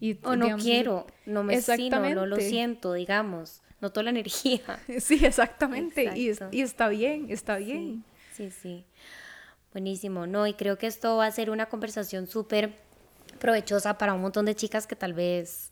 [0.00, 4.60] Y, o no quiero, no me siento, no lo siento, digamos noto la energía.
[5.00, 6.12] Sí, exactamente.
[6.16, 8.04] Y, y, está bien, está bien.
[8.32, 8.86] Sí, sí,
[9.72, 10.46] Buenísimo, ¿no?
[10.46, 12.74] Y creo que esto va a ser una conversación súper
[13.38, 15.70] provechosa para un montón de chicas que tal vez,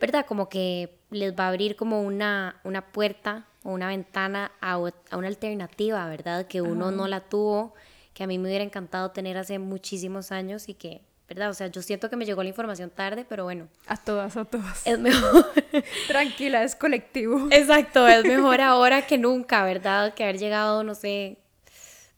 [0.00, 0.26] ¿verdad?
[0.26, 5.16] Como que les va a abrir como una, una puerta o una ventana a, a
[5.16, 6.46] una alternativa, ¿verdad?
[6.46, 7.74] Que uno no la tuvo,
[8.14, 11.00] que a mí me hubiera encantado tener hace muchísimos años y que
[11.30, 11.50] ¿verdad?
[11.50, 13.68] O sea, yo siento que me llegó la información tarde, pero bueno.
[13.86, 14.84] A todas, a todas.
[14.84, 15.46] Es mejor.
[16.08, 17.46] Tranquila, es colectivo.
[17.52, 20.12] Exacto, es mejor ahora que nunca, ¿verdad?
[20.12, 21.38] Que haber llegado, no sé,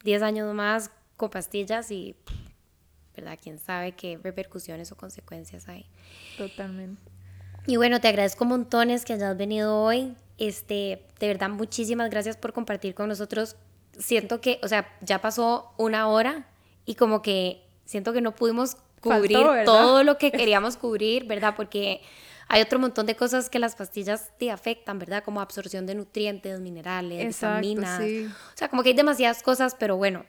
[0.04, 2.16] 10 años más con pastillas y,
[3.14, 3.38] ¿verdad?
[3.40, 5.84] ¿Quién sabe qué repercusiones o consecuencias hay?
[6.38, 7.02] Totalmente.
[7.66, 10.16] Y bueno, te agradezco montones que hayas venido hoy.
[10.38, 13.56] Este, de verdad, muchísimas gracias por compartir con nosotros.
[13.98, 16.46] Siento que, o sea, ya pasó una hora
[16.86, 21.54] y como que siento que no pudimos cubrir todo lo que queríamos cubrir, ¿verdad?
[21.56, 22.00] Porque
[22.48, 25.24] hay otro montón de cosas que las pastillas te afectan, ¿verdad?
[25.24, 28.00] Como absorción de nutrientes, minerales, vitaminas.
[28.00, 30.24] O sea, como que hay demasiadas cosas, pero bueno,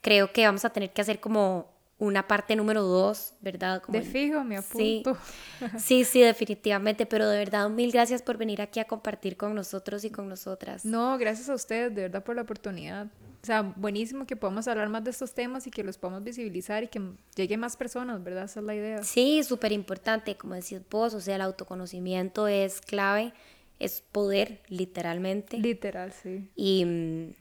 [0.00, 3.82] creo que vamos a tener que hacer como una parte número dos, ¿verdad?
[3.88, 5.16] de fijo, me apunto.
[5.16, 9.54] Sí, sí, sí, definitivamente, pero de verdad, mil gracias por venir aquí a compartir con
[9.54, 10.84] nosotros y con nosotras.
[10.84, 13.08] No, gracias a ustedes, de verdad, por la oportunidad.
[13.44, 16.82] O sea, buenísimo que podamos hablar más de estos temas y que los podamos visibilizar
[16.82, 18.44] y que llegue más personas, ¿verdad?
[18.44, 19.02] Esa es la idea.
[19.02, 23.34] Sí, súper importante, como decís vos, o sea, el autoconocimiento es clave,
[23.78, 25.58] es poder, literalmente.
[25.58, 26.48] Literal, sí.
[26.56, 27.34] Y,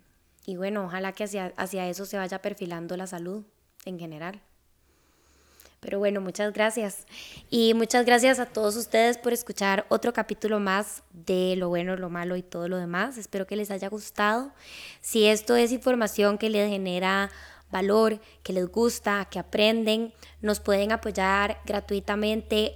[0.46, 3.46] y bueno, ojalá que hacia, hacia eso se vaya perfilando la salud
[3.86, 4.42] en general.
[5.84, 7.06] Pero bueno, muchas gracias.
[7.50, 12.10] Y muchas gracias a todos ustedes por escuchar otro capítulo más de lo bueno, lo
[12.10, 13.18] malo y todo lo demás.
[13.18, 14.54] Espero que les haya gustado.
[15.02, 17.30] Si esto es información que les genera
[17.70, 22.76] valor, que les gusta, que aprenden, nos pueden apoyar gratuitamente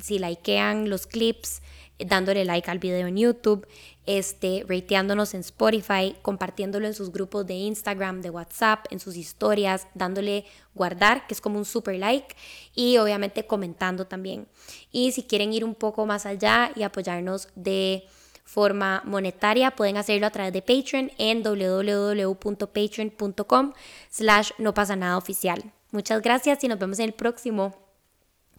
[0.00, 1.62] si likean los clips,
[1.98, 3.66] dándole like al video en YouTube,
[4.06, 9.88] este, rateándonos en Spotify, compartiéndolo en sus grupos de Instagram, de WhatsApp, en sus historias,
[9.94, 10.44] dándole
[10.74, 12.36] guardar, que es como un super like,
[12.74, 14.46] y obviamente comentando también.
[14.92, 18.06] Y si quieren ir un poco más allá y apoyarnos de
[18.44, 23.72] forma monetaria, pueden hacerlo a través de Patreon en www.patreon.com
[24.08, 25.72] slash no pasa nada oficial.
[25.90, 27.74] Muchas gracias y nos vemos en el próximo.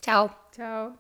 [0.02, 0.36] Chao.
[0.52, 0.96] Chao.